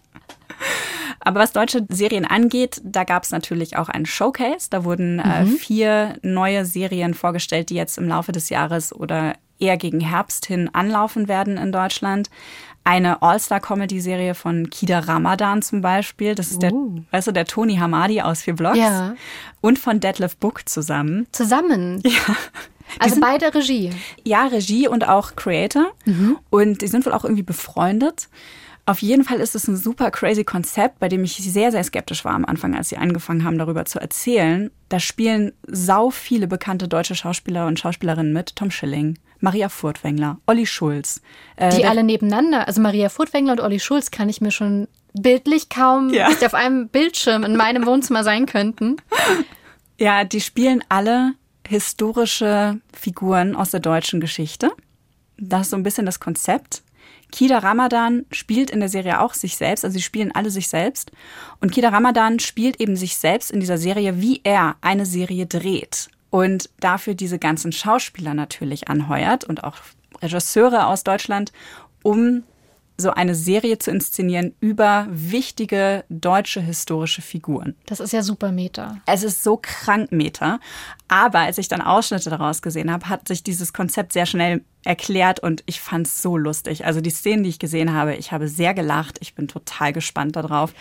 Aber 1.20 1.40
was 1.40 1.52
deutsche 1.52 1.86
Serien 1.88 2.24
angeht, 2.24 2.80
da 2.82 3.04
gab 3.04 3.24
es 3.24 3.30
natürlich 3.30 3.76
auch 3.76 3.88
einen 3.88 4.06
Showcase. 4.06 4.68
Da 4.70 4.84
wurden 4.84 5.18
äh, 5.18 5.44
mhm. 5.44 5.54
äh, 5.54 5.58
vier 5.58 6.18
neue 6.22 6.64
Serien 6.64 7.14
vorgestellt, 7.14 7.70
die 7.70 7.74
jetzt 7.74 7.98
im 7.98 8.08
Laufe 8.08 8.32
des 8.32 8.48
Jahres 8.48 8.92
oder 8.94 9.34
eher 9.58 9.76
gegen 9.76 10.00
Herbst 10.00 10.46
hin 10.46 10.70
anlaufen 10.72 11.28
werden 11.28 11.58
in 11.58 11.70
Deutschland. 11.70 12.30
Eine 12.82 13.20
All-Star-Comedy-Serie 13.20 14.34
von 14.34 14.70
Kida 14.70 15.00
Ramadan 15.00 15.60
zum 15.60 15.82
Beispiel. 15.82 16.34
Das 16.34 16.50
ist 16.50 16.62
der, 16.62 16.72
uh. 16.72 17.02
weißt 17.10 17.28
du, 17.28 17.32
der 17.32 17.44
Tony 17.44 17.76
Hamadi 17.76 18.22
aus 18.22 18.40
vier 18.40 18.54
Blocks. 18.54 18.78
Ja. 18.78 19.14
Und 19.60 19.78
von 19.78 20.00
Detlef 20.00 20.36
Book 20.36 20.68
zusammen. 20.68 21.26
Zusammen? 21.32 22.02
Ja. 22.10 22.36
Also 22.98 23.20
beide 23.20 23.54
Regie. 23.54 23.90
Ja, 24.24 24.46
Regie 24.46 24.88
und 24.88 25.06
auch 25.06 25.36
Creator. 25.36 25.92
Mhm. 26.06 26.38
Und 26.50 26.82
die 26.82 26.88
sind 26.88 27.06
wohl 27.06 27.12
auch 27.12 27.22
irgendwie 27.22 27.44
befreundet. 27.44 28.28
Auf 28.86 29.02
jeden 29.02 29.24
Fall 29.24 29.40
ist 29.40 29.54
es 29.54 29.68
ein 29.68 29.76
super 29.76 30.10
crazy 30.10 30.44
Konzept, 30.44 30.98
bei 30.98 31.08
dem 31.08 31.22
ich 31.22 31.36
sehr, 31.36 31.70
sehr 31.70 31.84
skeptisch 31.84 32.24
war 32.24 32.32
am 32.32 32.44
Anfang, 32.44 32.74
als 32.74 32.88
sie 32.88 32.96
angefangen 32.96 33.44
haben, 33.44 33.58
darüber 33.58 33.84
zu 33.84 34.00
erzählen. 34.00 34.70
Da 34.88 34.98
spielen 34.98 35.52
sau 35.66 36.10
viele 36.10 36.48
bekannte 36.48 36.88
deutsche 36.88 37.14
Schauspieler 37.14 37.66
und 37.66 37.78
Schauspielerinnen 37.78 38.32
mit. 38.32 38.56
Tom 38.56 38.70
Schilling, 38.70 39.18
Maria 39.38 39.68
Furtwängler, 39.68 40.38
Olli 40.46 40.66
Schulz. 40.66 41.20
Äh, 41.56 41.76
Die 41.76 41.84
alle 41.84 42.02
nebeneinander. 42.02 42.66
Also 42.66 42.80
Maria 42.80 43.08
Furtwängler 43.08 43.52
und 43.52 43.60
Olli 43.60 43.80
Schulz 43.80 44.10
kann 44.10 44.28
ich 44.28 44.40
mir 44.40 44.50
schon 44.50 44.88
bildlich 45.12 45.68
kaum, 45.68 46.12
ja. 46.12 46.28
auf 46.28 46.54
einem 46.54 46.88
Bildschirm 46.88 47.44
in 47.44 47.56
meinem 47.56 47.86
Wohnzimmer 47.86 48.24
sein 48.24 48.46
könnten. 48.46 48.96
Ja, 50.00 50.24
die 50.24 50.40
spielen 50.40 50.82
alle 50.88 51.34
historische 51.68 52.80
Figuren 52.98 53.54
aus 53.54 53.70
der 53.70 53.80
deutschen 53.80 54.18
Geschichte. 54.18 54.70
Das 55.36 55.62
ist 55.62 55.70
so 55.70 55.76
ein 55.76 55.82
bisschen 55.82 56.06
das 56.06 56.20
Konzept. 56.20 56.82
Kida 57.30 57.58
Ramadan 57.58 58.26
spielt 58.30 58.70
in 58.70 58.80
der 58.80 58.88
Serie 58.88 59.20
auch 59.20 59.34
sich 59.34 59.56
selbst, 59.56 59.84
also 59.84 59.94
sie 59.94 60.02
spielen 60.02 60.32
alle 60.32 60.50
sich 60.50 60.68
selbst. 60.68 61.12
Und 61.60 61.72
Kida 61.72 61.88
Ramadan 61.88 62.38
spielt 62.38 62.80
eben 62.80 62.96
sich 62.96 63.16
selbst 63.16 63.50
in 63.50 63.60
dieser 63.60 63.78
Serie, 63.78 64.20
wie 64.20 64.40
er 64.44 64.76
eine 64.80 65.06
Serie 65.06 65.46
dreht. 65.46 66.08
Und 66.30 66.70
dafür 66.80 67.14
diese 67.14 67.38
ganzen 67.38 67.72
Schauspieler 67.72 68.34
natürlich 68.34 68.88
anheuert 68.88 69.44
und 69.44 69.64
auch 69.64 69.76
Regisseure 70.22 70.86
aus 70.86 71.04
Deutschland, 71.04 71.52
um 72.02 72.44
so 73.00 73.10
eine 73.10 73.34
Serie 73.34 73.78
zu 73.78 73.90
inszenieren 73.90 74.54
über 74.60 75.06
wichtige 75.10 76.04
deutsche 76.08 76.60
historische 76.60 77.22
Figuren. 77.22 77.74
Das 77.86 78.00
ist 78.00 78.12
ja 78.12 78.22
super 78.22 78.52
Meta. 78.52 78.98
Es 79.06 79.22
ist 79.22 79.42
so 79.42 79.58
krank 79.60 80.12
Meta. 80.12 80.60
Aber 81.08 81.40
als 81.40 81.58
ich 81.58 81.68
dann 81.68 81.80
Ausschnitte 81.80 82.30
daraus 82.30 82.62
gesehen 82.62 82.92
habe, 82.92 83.08
hat 83.08 83.26
sich 83.26 83.42
dieses 83.42 83.72
Konzept 83.72 84.12
sehr 84.12 84.26
schnell 84.26 84.62
erklärt 84.84 85.40
und 85.40 85.62
ich 85.66 85.80
fand 85.80 86.06
es 86.06 86.22
so 86.22 86.36
lustig. 86.36 86.86
Also 86.86 87.00
die 87.00 87.10
Szenen, 87.10 87.42
die 87.42 87.50
ich 87.50 87.58
gesehen 87.58 87.92
habe, 87.92 88.14
ich 88.14 88.32
habe 88.32 88.48
sehr 88.48 88.74
gelacht. 88.74 89.18
Ich 89.20 89.34
bin 89.34 89.48
total 89.48 89.92
gespannt 89.92 90.36
darauf. 90.36 90.72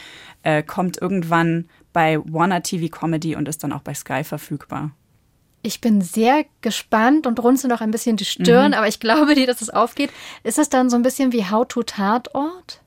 Äh, 0.43 0.63
kommt 0.63 1.01
irgendwann 1.01 1.67
bei 1.91 2.19
Warner 2.19 2.61
TV 2.61 2.87
Comedy 2.87 3.35
und 3.35 3.47
ist 3.47 3.63
dann 3.63 3.73
auch 3.73 3.81
bei 3.81 3.93
Sky 3.93 4.23
verfügbar. 4.23 4.91
Ich 5.61 5.81
bin 5.81 6.01
sehr 6.01 6.45
gespannt 6.61 7.27
und 7.27 7.39
runzel 7.39 7.69
noch 7.69 7.81
ein 7.81 7.91
bisschen 7.91 8.15
die 8.15 8.25
Stirn, 8.25 8.71
mhm. 8.71 8.77
aber 8.77 8.87
ich 8.87 8.99
glaube 8.99 9.35
dir, 9.35 9.47
dass 9.47 9.61
es 9.61 9.69
aufgeht. 9.69 10.11
Ist 10.43 10.57
es 10.57 10.69
dann 10.69 10.89
so 10.89 10.95
ein 10.95 11.01
bisschen 11.01 11.31
wie 11.31 11.45
How 11.45 11.67
to 11.67 11.83
Tatort? 11.83 12.81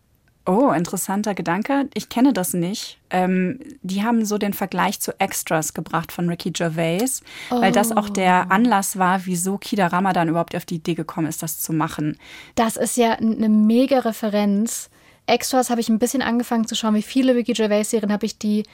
Oh, 0.44 0.72
interessanter 0.72 1.34
Gedanke. 1.34 1.88
Ich 1.94 2.08
kenne 2.08 2.32
das 2.32 2.52
nicht. 2.52 2.98
Ähm, 3.10 3.60
die 3.82 4.02
haben 4.02 4.24
so 4.24 4.38
den 4.38 4.54
Vergleich 4.54 4.98
zu 4.98 5.18
Extras 5.20 5.72
gebracht 5.72 6.10
von 6.10 6.28
Ricky 6.28 6.50
Gervais, 6.50 7.22
oh. 7.50 7.60
weil 7.60 7.70
das 7.70 7.92
auch 7.92 8.08
der 8.08 8.46
oh. 8.48 8.52
Anlass 8.52 8.98
war, 8.98 9.24
wieso 9.26 9.56
Kida 9.58 9.86
Ramadan 9.86 10.28
überhaupt 10.28 10.56
auf 10.56 10.64
die 10.64 10.76
Idee 10.76 10.94
gekommen 10.94 11.28
ist, 11.28 11.44
das 11.44 11.60
zu 11.60 11.72
machen. 11.72 12.18
Das 12.56 12.76
ist 12.76 12.96
ja 12.96 13.12
eine 13.12 13.48
mega 13.48 14.00
Referenz. 14.00 14.90
Extras 15.26 15.70
habe 15.70 15.80
ich 15.80 15.88
ein 15.88 16.00
bisschen 16.00 16.22
angefangen 16.22 16.66
zu 16.66 16.74
schauen. 16.74 16.96
Wie 16.96 17.02
viele 17.02 17.36
Ricky 17.36 17.52
Gervais-Serien 17.52 18.12
habe 18.12 18.26
ich 18.26 18.36
die 18.38 18.64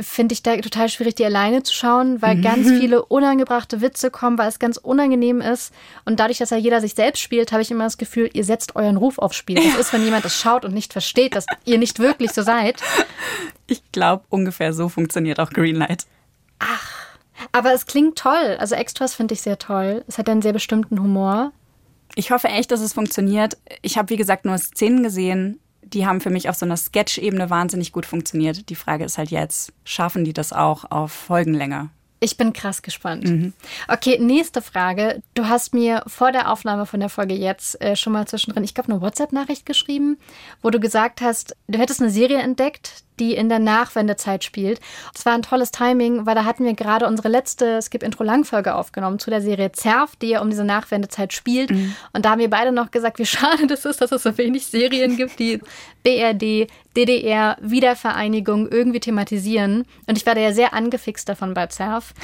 finde 0.00 0.32
ich 0.32 0.42
da 0.42 0.56
total 0.56 0.88
schwierig, 0.88 1.14
die 1.14 1.24
alleine 1.24 1.62
zu 1.62 1.72
schauen, 1.72 2.20
weil 2.22 2.36
mhm. 2.36 2.42
ganz 2.42 2.68
viele 2.68 3.04
unangebrachte 3.04 3.80
Witze 3.80 4.10
kommen, 4.10 4.38
weil 4.38 4.48
es 4.48 4.58
ganz 4.58 4.76
unangenehm 4.76 5.40
ist. 5.40 5.72
Und 6.04 6.20
dadurch, 6.20 6.38
dass 6.38 6.50
ja 6.50 6.56
jeder 6.56 6.80
sich 6.80 6.94
selbst 6.94 7.20
spielt, 7.20 7.52
habe 7.52 7.62
ich 7.62 7.70
immer 7.70 7.84
das 7.84 7.98
Gefühl, 7.98 8.30
ihr 8.32 8.44
setzt 8.44 8.76
euren 8.76 8.96
Ruf 8.96 9.18
aufs 9.18 9.36
Spiel. 9.36 9.56
Das 9.56 9.76
ist, 9.78 9.92
wenn 9.92 10.04
jemand 10.04 10.24
das 10.24 10.36
schaut 10.36 10.64
und 10.64 10.74
nicht 10.74 10.92
versteht, 10.92 11.34
dass 11.34 11.46
ihr 11.64 11.78
nicht 11.78 11.98
wirklich 11.98 12.32
so 12.32 12.42
seid. 12.42 12.82
Ich 13.66 13.82
glaube, 13.92 14.24
ungefähr 14.28 14.72
so 14.72 14.88
funktioniert 14.88 15.40
auch 15.40 15.50
Greenlight. 15.50 16.06
Ach, 16.58 16.90
aber 17.52 17.72
es 17.72 17.86
klingt 17.86 18.18
toll. 18.18 18.56
Also 18.58 18.74
Extras 18.74 19.14
finde 19.14 19.34
ich 19.34 19.42
sehr 19.42 19.58
toll. 19.58 20.04
Es 20.06 20.18
hat 20.18 20.28
einen 20.28 20.42
sehr 20.42 20.52
bestimmten 20.52 21.00
Humor. 21.00 21.52
Ich 22.14 22.30
hoffe 22.30 22.48
echt, 22.48 22.70
dass 22.70 22.80
es 22.80 22.92
funktioniert. 22.92 23.56
Ich 23.82 23.98
habe, 23.98 24.10
wie 24.10 24.16
gesagt, 24.16 24.44
nur 24.44 24.58
Szenen 24.58 25.02
gesehen 25.02 25.60
die 25.86 26.06
haben 26.06 26.20
für 26.20 26.30
mich 26.30 26.48
auf 26.48 26.56
so 26.56 26.66
einer 26.66 26.76
Sketch-Ebene 26.76 27.50
wahnsinnig 27.50 27.92
gut 27.92 28.06
funktioniert. 28.06 28.68
Die 28.68 28.74
Frage 28.74 29.04
ist 29.04 29.18
halt 29.18 29.30
jetzt, 29.30 29.72
schaffen 29.84 30.24
die 30.24 30.32
das 30.32 30.52
auch 30.52 30.90
auf 30.90 31.12
Folgenlänge? 31.12 31.90
Ich 32.24 32.38
bin 32.38 32.54
krass 32.54 32.80
gespannt. 32.80 33.24
Mhm. 33.24 33.52
Okay, 33.86 34.18
nächste 34.18 34.62
Frage. 34.62 35.22
Du 35.34 35.46
hast 35.46 35.74
mir 35.74 36.02
vor 36.06 36.32
der 36.32 36.50
Aufnahme 36.50 36.86
von 36.86 37.00
der 37.00 37.10
Folge 37.10 37.34
jetzt 37.34 37.78
äh, 37.82 37.96
schon 37.96 38.14
mal 38.14 38.26
zwischendrin, 38.26 38.64
ich 38.64 38.72
glaube, 38.72 38.90
eine 38.90 39.02
WhatsApp-Nachricht 39.02 39.66
geschrieben, 39.66 40.16
wo 40.62 40.70
du 40.70 40.80
gesagt 40.80 41.20
hast, 41.20 41.54
du 41.68 41.78
hättest 41.78 42.00
eine 42.00 42.10
Serie 42.10 42.38
entdeckt, 42.38 43.04
die 43.20 43.34
in 43.34 43.48
der 43.48 43.58
Nachwendezeit 43.58 44.44
spielt. 44.44 44.80
Es 45.14 45.24
war 45.26 45.34
ein 45.34 45.42
tolles 45.42 45.70
Timing, 45.70 46.26
weil 46.26 46.34
da 46.34 46.44
hatten 46.44 46.64
wir 46.64 46.74
gerade 46.74 47.06
unsere 47.06 47.28
letzte 47.28 47.80
Skip-Intro-Langfolge 47.80 48.74
aufgenommen 48.74 49.18
zu 49.18 49.30
der 49.30 49.40
Serie 49.40 49.72
Zerf, 49.72 50.16
die 50.16 50.30
ja 50.30 50.40
um 50.40 50.50
diese 50.50 50.64
Nachwendezeit 50.64 51.32
spielt. 51.32 51.70
Mhm. 51.70 51.94
Und 52.12 52.24
da 52.24 52.30
haben 52.30 52.40
wir 52.40 52.50
beide 52.50 52.72
noch 52.72 52.90
gesagt, 52.90 53.18
wie 53.18 53.26
schade 53.26 53.66
das 53.66 53.84
ist, 53.84 54.00
dass 54.00 54.12
es 54.12 54.22
so 54.22 54.36
wenig 54.38 54.66
Serien 54.66 55.16
gibt, 55.16 55.38
die 55.38 55.60
BRD, 56.02 56.68
DDR, 56.96 57.56
Wiedervereinigung 57.60 58.68
irgendwie 58.68 59.00
thematisieren. 59.00 59.84
Und 60.06 60.16
ich 60.16 60.26
werde 60.26 60.42
ja 60.42 60.52
sehr 60.52 60.74
angefixt 60.74 61.28
davon 61.28 61.54
bei 61.54 61.66
Zerf. 61.66 62.14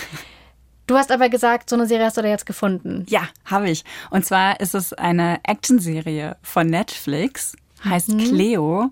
Du 0.90 0.96
hast 0.96 1.12
aber 1.12 1.28
gesagt, 1.28 1.70
so 1.70 1.76
eine 1.76 1.86
Serie 1.86 2.06
hast 2.06 2.16
du 2.16 2.22
da 2.22 2.26
jetzt 2.26 2.46
gefunden. 2.46 3.06
Ja, 3.08 3.28
habe 3.44 3.70
ich. 3.70 3.84
Und 4.10 4.26
zwar 4.26 4.58
ist 4.58 4.74
es 4.74 4.92
eine 4.92 5.38
Actionserie 5.44 6.36
von 6.42 6.66
Netflix, 6.66 7.54
heißt 7.84 8.08
mhm. 8.08 8.18
Cleo. 8.18 8.90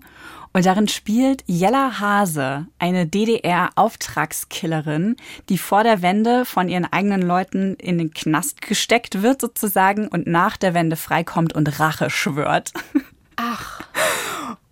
Und 0.51 0.65
darin 0.65 0.87
spielt 0.87 1.43
Jella 1.45 1.99
Hase, 1.99 2.65
eine 2.79 3.05
DDR-Auftragskillerin, 3.05 5.15
die 5.47 5.59
vor 5.59 5.83
der 5.83 6.01
Wende 6.01 6.43
von 6.45 6.69
ihren 6.69 6.85
eigenen 6.85 7.21
Leuten 7.21 7.75
in 7.75 7.99
den 7.99 8.11
Knast 8.11 8.61
gesteckt 8.61 9.21
wird 9.21 9.41
sozusagen 9.41 10.07
und 10.07 10.25
nach 10.27 10.57
der 10.57 10.73
Wende 10.73 10.95
freikommt 10.95 11.53
und 11.53 11.79
Rache 11.79 12.09
schwört. 12.09 12.73
Ach. 13.35 13.81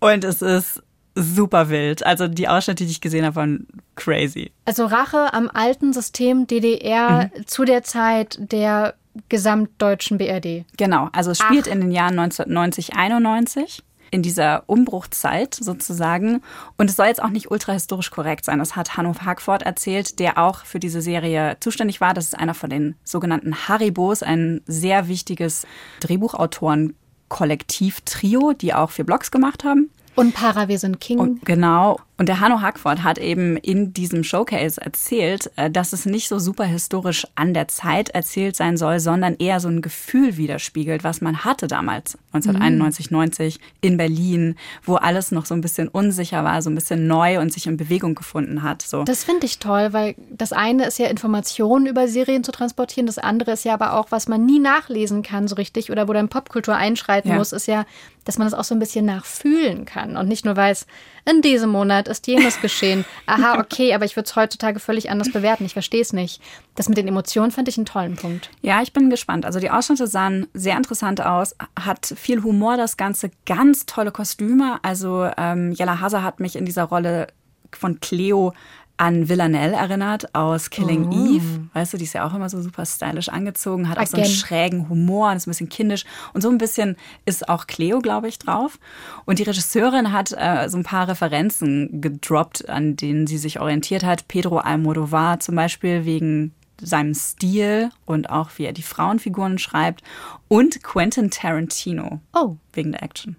Und 0.00 0.24
es 0.24 0.42
ist 0.42 0.82
super 1.14 1.68
wild. 1.68 2.04
Also 2.04 2.28
die 2.28 2.48
Ausschnitte, 2.48 2.84
die 2.84 2.90
ich 2.90 3.00
gesehen 3.00 3.24
habe, 3.24 3.36
waren 3.36 3.66
crazy. 3.96 4.52
Also 4.64 4.86
Rache 4.86 5.32
am 5.32 5.50
alten 5.52 5.92
System 5.92 6.46
DDR 6.46 7.30
mhm. 7.34 7.46
zu 7.46 7.64
der 7.64 7.82
Zeit 7.82 8.38
der 8.40 8.94
gesamtdeutschen 9.28 10.18
BRD. 10.18 10.64
Genau, 10.76 11.08
also 11.12 11.32
es 11.32 11.38
spielt 11.38 11.66
Ach. 11.68 11.72
in 11.72 11.80
den 11.80 11.90
Jahren 11.90 12.18
1990, 12.18 12.94
91. 12.94 13.82
in 14.10 14.22
dieser 14.22 14.64
Umbruchzeit 14.66 15.54
sozusagen. 15.54 16.42
Und 16.76 16.90
es 16.90 16.96
soll 16.96 17.06
jetzt 17.06 17.22
auch 17.22 17.30
nicht 17.30 17.50
ultrahistorisch 17.50 18.10
korrekt 18.10 18.44
sein. 18.44 18.58
Das 18.58 18.76
hat 18.76 18.96
Hanno 18.96 19.14
Hagford 19.24 19.62
erzählt, 19.62 20.18
der 20.18 20.36
auch 20.38 20.64
für 20.64 20.80
diese 20.80 21.00
Serie 21.00 21.56
zuständig 21.60 22.00
war. 22.00 22.14
Das 22.14 22.24
ist 22.26 22.36
einer 22.38 22.54
von 22.54 22.70
den 22.70 22.94
sogenannten 23.04 23.68
Haribos, 23.68 24.22
ein 24.22 24.62
sehr 24.66 25.08
wichtiges 25.08 25.66
Drehbuchautoren-Kollektiv-Trio, 26.00 28.52
die 28.52 28.74
auch 28.74 28.90
vier 28.90 29.04
Blogs 29.04 29.30
gemacht 29.30 29.62
haben. 29.64 29.90
Und 30.14 30.34
Para, 30.34 30.68
wir 30.68 30.78
sind 30.78 31.00
King. 31.00 31.18
Und 31.18 31.44
genau. 31.44 31.98
Und 32.18 32.28
der 32.28 32.40
Hanno 32.40 32.60
Hackford 32.60 33.04
hat 33.04 33.18
eben 33.18 33.56
in 33.56 33.92
diesem 33.94 34.24
Showcase 34.24 34.80
erzählt, 34.80 35.52
äh, 35.54 35.70
dass 35.70 35.92
es 35.92 36.04
nicht 36.04 36.26
so 36.28 36.40
super 36.40 36.64
historisch 36.64 37.28
an 37.36 37.54
der 37.54 37.68
Zeit 37.68 38.08
erzählt 38.08 38.56
sein 38.56 38.76
soll, 38.76 38.98
sondern 38.98 39.36
eher 39.36 39.60
so 39.60 39.68
ein 39.68 39.82
Gefühl 39.82 40.36
widerspiegelt, 40.36 41.04
was 41.04 41.20
man 41.20 41.44
hatte 41.44 41.68
damals, 41.68 42.18
1991, 42.32 43.12
mhm. 43.12 43.16
90 43.18 43.60
in 43.82 43.96
Berlin, 43.96 44.56
wo 44.82 44.96
alles 44.96 45.30
noch 45.30 45.46
so 45.46 45.54
ein 45.54 45.60
bisschen 45.60 45.86
unsicher 45.86 46.42
war, 46.42 46.60
so 46.60 46.70
ein 46.70 46.74
bisschen 46.74 47.06
neu 47.06 47.38
und 47.40 47.52
sich 47.52 47.68
in 47.68 47.76
Bewegung 47.76 48.16
gefunden 48.16 48.64
hat. 48.64 48.82
So. 48.82 49.04
Das 49.04 49.22
finde 49.22 49.46
ich 49.46 49.60
toll, 49.60 49.92
weil 49.92 50.16
das 50.28 50.52
eine 50.52 50.86
ist 50.86 50.98
ja 50.98 51.06
Informationen 51.06 51.86
über 51.86 52.08
Serien 52.08 52.42
zu 52.42 52.50
transportieren, 52.50 53.06
das 53.06 53.18
andere 53.18 53.52
ist 53.52 53.64
ja 53.64 53.74
aber 53.74 53.92
auch, 53.92 54.10
was 54.10 54.26
man 54.26 54.44
nie 54.44 54.58
nachlesen 54.58 55.22
kann 55.22 55.46
so 55.46 55.54
richtig 55.54 55.92
oder 55.92 56.08
wo 56.08 56.12
dann 56.12 56.28
Popkultur 56.28 56.74
einschreiten 56.74 57.30
ja. 57.30 57.36
muss, 57.36 57.52
ist 57.52 57.68
ja, 57.68 57.86
dass 58.24 58.38
man 58.38 58.46
das 58.46 58.54
auch 58.54 58.64
so 58.64 58.74
ein 58.74 58.80
bisschen 58.80 59.06
nachfühlen 59.06 59.84
kann 59.84 60.16
und 60.16 60.26
nicht 60.26 60.44
nur 60.44 60.56
weiß, 60.56 60.84
in 61.28 61.42
diesem 61.42 61.70
Monat 61.70 62.08
ist 62.08 62.26
jenes 62.26 62.60
geschehen. 62.60 63.04
Aha, 63.26 63.58
okay, 63.60 63.94
aber 63.94 64.04
ich 64.04 64.16
würde 64.16 64.28
es 64.28 64.36
heutzutage 64.36 64.80
völlig 64.80 65.10
anders 65.10 65.30
bewerten. 65.30 65.64
Ich 65.64 65.72
verstehe 65.72 66.00
es 66.00 66.12
nicht. 66.12 66.40
Das 66.74 66.88
mit 66.88 66.98
den 66.98 67.08
Emotionen 67.08 67.50
fand 67.50 67.68
ich 67.68 67.76
einen 67.76 67.86
tollen 67.86 68.16
Punkt. 68.16 68.50
Ja, 68.62 68.82
ich 68.82 68.92
bin 68.92 69.10
gespannt. 69.10 69.44
Also 69.44 69.60
die 69.60 69.70
Ausschnitte 69.70 70.06
sahen 70.06 70.46
sehr 70.54 70.76
interessant 70.76 71.20
aus, 71.20 71.54
hat 71.78 72.06
viel 72.06 72.42
Humor 72.42 72.76
das 72.76 72.96
Ganze, 72.96 73.30
ganz 73.46 73.86
tolle 73.86 74.12
Kostüme. 74.12 74.78
Also 74.82 75.28
ähm, 75.36 75.72
Jella 75.72 76.00
Haser 76.00 76.22
hat 76.22 76.40
mich 76.40 76.56
in 76.56 76.64
dieser 76.64 76.84
Rolle 76.84 77.28
von 77.72 78.00
Cleo 78.00 78.54
an 78.98 79.28
Villanelle 79.28 79.76
erinnert 79.76 80.34
aus 80.34 80.70
Killing 80.70 81.08
oh. 81.08 81.36
Eve. 81.36 81.68
Weißt 81.72 81.92
du, 81.92 81.96
die 81.96 82.04
ist 82.04 82.12
ja 82.12 82.26
auch 82.26 82.34
immer 82.34 82.50
so 82.50 82.60
super 82.60 82.84
stylisch 82.84 83.28
angezogen, 83.28 83.88
hat 83.88 83.96
Again. 83.96 84.06
auch 84.06 84.10
so 84.10 84.16
einen 84.16 84.30
schrägen 84.30 84.88
Humor 84.88 85.30
und 85.30 85.36
ist 85.36 85.46
ein 85.46 85.50
bisschen 85.50 85.68
kindisch. 85.68 86.04
Und 86.34 86.42
so 86.42 86.50
ein 86.50 86.58
bisschen 86.58 86.96
ist 87.24 87.48
auch 87.48 87.66
Cleo, 87.66 88.00
glaube 88.00 88.28
ich, 88.28 88.38
drauf. 88.38 88.78
Und 89.24 89.38
die 89.38 89.44
Regisseurin 89.44 90.12
hat 90.12 90.32
äh, 90.36 90.68
so 90.68 90.76
ein 90.76 90.82
paar 90.82 91.08
Referenzen 91.08 92.00
gedroppt, 92.00 92.68
an 92.68 92.96
denen 92.96 93.26
sie 93.26 93.38
sich 93.38 93.60
orientiert 93.60 94.04
hat. 94.04 94.26
Pedro 94.28 94.58
Almodovar 94.58 95.40
zum 95.40 95.54
Beispiel 95.54 96.04
wegen 96.04 96.52
seinem 96.80 97.14
Stil 97.14 97.90
und 98.04 98.30
auch 98.30 98.50
wie 98.56 98.64
er 98.64 98.72
die 98.72 98.82
Frauenfiguren 98.82 99.58
schreibt. 99.58 100.02
Und 100.48 100.82
Quentin 100.82 101.30
Tarantino. 101.30 102.20
Oh. 102.34 102.56
Wegen 102.72 102.92
der 102.92 103.02
Action. 103.02 103.36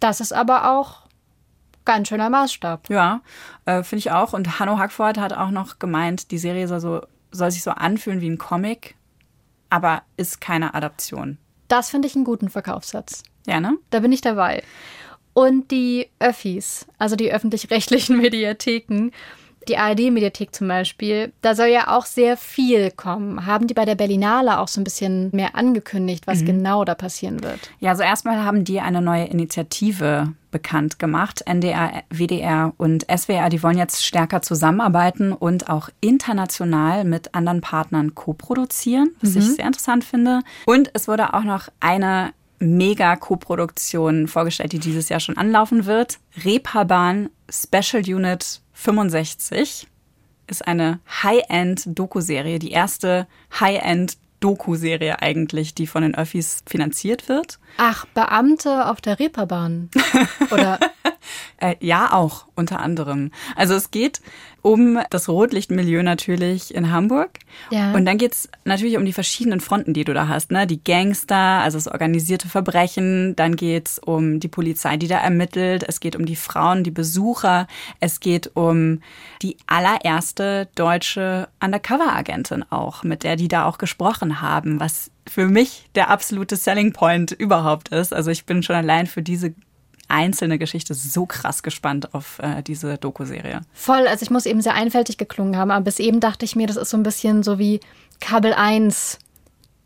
Das 0.00 0.20
ist 0.20 0.32
aber 0.32 0.76
auch 0.76 1.05
ganz 1.86 2.08
schöner 2.08 2.28
Maßstab. 2.28 2.90
Ja, 2.90 3.22
äh, 3.64 3.82
finde 3.82 4.00
ich 4.00 4.10
auch. 4.10 4.34
Und 4.34 4.58
Hanno 4.58 4.78
Hackford 4.78 5.18
hat 5.18 5.32
auch 5.32 5.50
noch 5.50 5.78
gemeint, 5.78 6.30
die 6.30 6.38
Serie 6.38 6.68
soll, 6.68 6.80
so, 6.80 7.00
soll 7.30 7.50
sich 7.50 7.62
so 7.62 7.70
anfühlen 7.70 8.20
wie 8.20 8.28
ein 8.28 8.38
Comic, 8.38 8.96
aber 9.70 10.02
ist 10.18 10.42
keine 10.42 10.74
Adaption. 10.74 11.38
Das 11.68 11.90
finde 11.90 12.08
ich 12.08 12.14
einen 12.14 12.24
guten 12.24 12.50
Verkaufssatz. 12.50 13.22
Ja, 13.46 13.60
ne? 13.60 13.78
Da 13.90 14.00
bin 14.00 14.12
ich 14.12 14.20
dabei. 14.20 14.62
Und 15.32 15.70
die 15.70 16.08
Öffis, 16.18 16.86
also 16.98 17.16
die 17.16 17.32
öffentlich-rechtlichen 17.32 18.16
Mediatheken, 18.20 19.10
die 19.68 19.76
ARD-Mediathek 19.76 20.54
zum 20.54 20.68
Beispiel, 20.68 21.32
da 21.42 21.54
soll 21.54 21.66
ja 21.66 21.96
auch 21.96 22.06
sehr 22.06 22.36
viel 22.36 22.90
kommen. 22.90 23.46
Haben 23.46 23.66
die 23.66 23.74
bei 23.74 23.84
der 23.84 23.96
Berlinale 23.96 24.58
auch 24.58 24.68
so 24.68 24.80
ein 24.80 24.84
bisschen 24.84 25.30
mehr 25.32 25.56
angekündigt, 25.56 26.26
was 26.26 26.40
mhm. 26.40 26.46
genau 26.46 26.84
da 26.84 26.94
passieren 26.94 27.42
wird? 27.42 27.58
Ja, 27.80 27.90
also 27.90 28.02
erstmal 28.02 28.44
haben 28.44 28.64
die 28.64 28.80
eine 28.80 29.02
neue 29.02 29.24
Initiative 29.24 30.32
bekannt 30.56 30.98
gemacht. 30.98 31.42
NDR, 31.44 32.02
WDR 32.08 32.72
und 32.78 33.04
SWR, 33.14 33.50
die 33.50 33.62
wollen 33.62 33.76
jetzt 33.76 34.06
stärker 34.06 34.40
zusammenarbeiten 34.40 35.34
und 35.34 35.68
auch 35.68 35.90
international 36.00 37.04
mit 37.04 37.34
anderen 37.34 37.60
Partnern 37.60 38.14
co-produzieren, 38.14 39.14
was 39.20 39.34
mhm. 39.34 39.40
ich 39.40 39.46
sehr 39.56 39.66
interessant 39.66 40.02
finde. 40.02 40.40
Und 40.64 40.90
es 40.94 41.08
wurde 41.08 41.34
auch 41.34 41.44
noch 41.44 41.68
eine 41.78 42.32
Mega-Koproduktion 42.58 44.28
vorgestellt, 44.28 44.72
die 44.72 44.78
dieses 44.78 45.10
Jahr 45.10 45.20
schon 45.20 45.36
anlaufen 45.36 45.84
wird. 45.84 46.20
Reeperbahn 46.42 47.28
Special 47.50 48.02
Unit 48.02 48.62
65 48.72 49.86
ist 50.46 50.66
eine 50.66 51.00
High-End-Doku-Serie, 51.22 52.58
die 52.58 52.70
erste 52.70 53.26
High-End 53.60 54.16
Doku-Serie 54.40 55.20
eigentlich, 55.22 55.74
die 55.74 55.86
von 55.86 56.02
den 56.02 56.14
Öffis 56.14 56.62
finanziert 56.66 57.28
wird. 57.28 57.58
Ach, 57.78 58.04
Beamte 58.14 58.88
auf 58.88 59.00
der 59.00 59.18
Reeperbahn. 59.18 59.90
Oder? 60.50 60.78
äh, 61.58 61.76
ja, 61.80 62.12
auch, 62.12 62.46
unter 62.54 62.80
anderem. 62.80 63.30
Also 63.54 63.74
es 63.74 63.90
geht 63.90 64.20
um 64.66 64.98
das 65.10 65.28
Rotlichtmilieu 65.28 66.02
natürlich 66.02 66.74
in 66.74 66.90
Hamburg. 66.90 67.38
Ja. 67.70 67.92
Und 67.92 68.04
dann 68.04 68.18
geht's 68.18 68.48
natürlich 68.64 68.96
um 68.96 69.04
die 69.04 69.12
verschiedenen 69.12 69.60
Fronten, 69.60 69.94
die 69.94 70.02
du 70.02 70.12
da 70.12 70.26
hast. 70.26 70.50
Ne? 70.50 70.66
Die 70.66 70.82
Gangster, 70.82 71.36
also 71.36 71.78
das 71.78 71.86
organisierte 71.86 72.48
Verbrechen. 72.48 73.36
Dann 73.36 73.54
geht's 73.54 74.00
um 74.00 74.40
die 74.40 74.48
Polizei, 74.48 74.96
die 74.96 75.06
da 75.06 75.18
ermittelt. 75.18 75.84
Es 75.86 76.00
geht 76.00 76.16
um 76.16 76.26
die 76.26 76.34
Frauen, 76.34 76.82
die 76.82 76.90
Besucher. 76.90 77.68
Es 78.00 78.18
geht 78.18 78.56
um 78.56 79.02
die 79.40 79.56
allererste 79.68 80.66
deutsche 80.74 81.46
Undercover-Agentin 81.62 82.64
auch, 82.68 83.04
mit 83.04 83.22
der 83.22 83.36
die 83.36 83.46
da 83.46 83.66
auch 83.66 83.78
gesprochen 83.78 84.40
haben, 84.40 84.80
was 84.80 85.12
für 85.28 85.46
mich 85.46 85.88
der 85.94 86.10
absolute 86.10 86.56
Selling 86.56 86.92
Point 86.92 87.30
überhaupt 87.30 87.90
ist. 87.90 88.12
Also 88.12 88.32
ich 88.32 88.46
bin 88.46 88.64
schon 88.64 88.74
allein 88.74 89.06
für 89.06 89.22
diese 89.22 89.54
einzelne 90.08 90.58
Geschichte 90.58 90.94
so 90.94 91.26
krass 91.26 91.62
gespannt 91.62 92.14
auf 92.14 92.38
äh, 92.38 92.62
diese 92.62 92.98
Doku-Serie. 92.98 93.62
Voll, 93.72 94.06
also 94.06 94.22
ich 94.22 94.30
muss 94.30 94.46
eben 94.46 94.60
sehr 94.60 94.74
einfältig 94.74 95.18
geklungen 95.18 95.56
haben, 95.56 95.70
aber 95.70 95.84
bis 95.84 95.98
eben 95.98 96.20
dachte 96.20 96.44
ich 96.44 96.56
mir, 96.56 96.66
das 96.66 96.76
ist 96.76 96.90
so 96.90 96.96
ein 96.96 97.02
bisschen 97.02 97.42
so 97.42 97.58
wie 97.58 97.80
Kabel 98.20 98.54
1, 98.54 99.18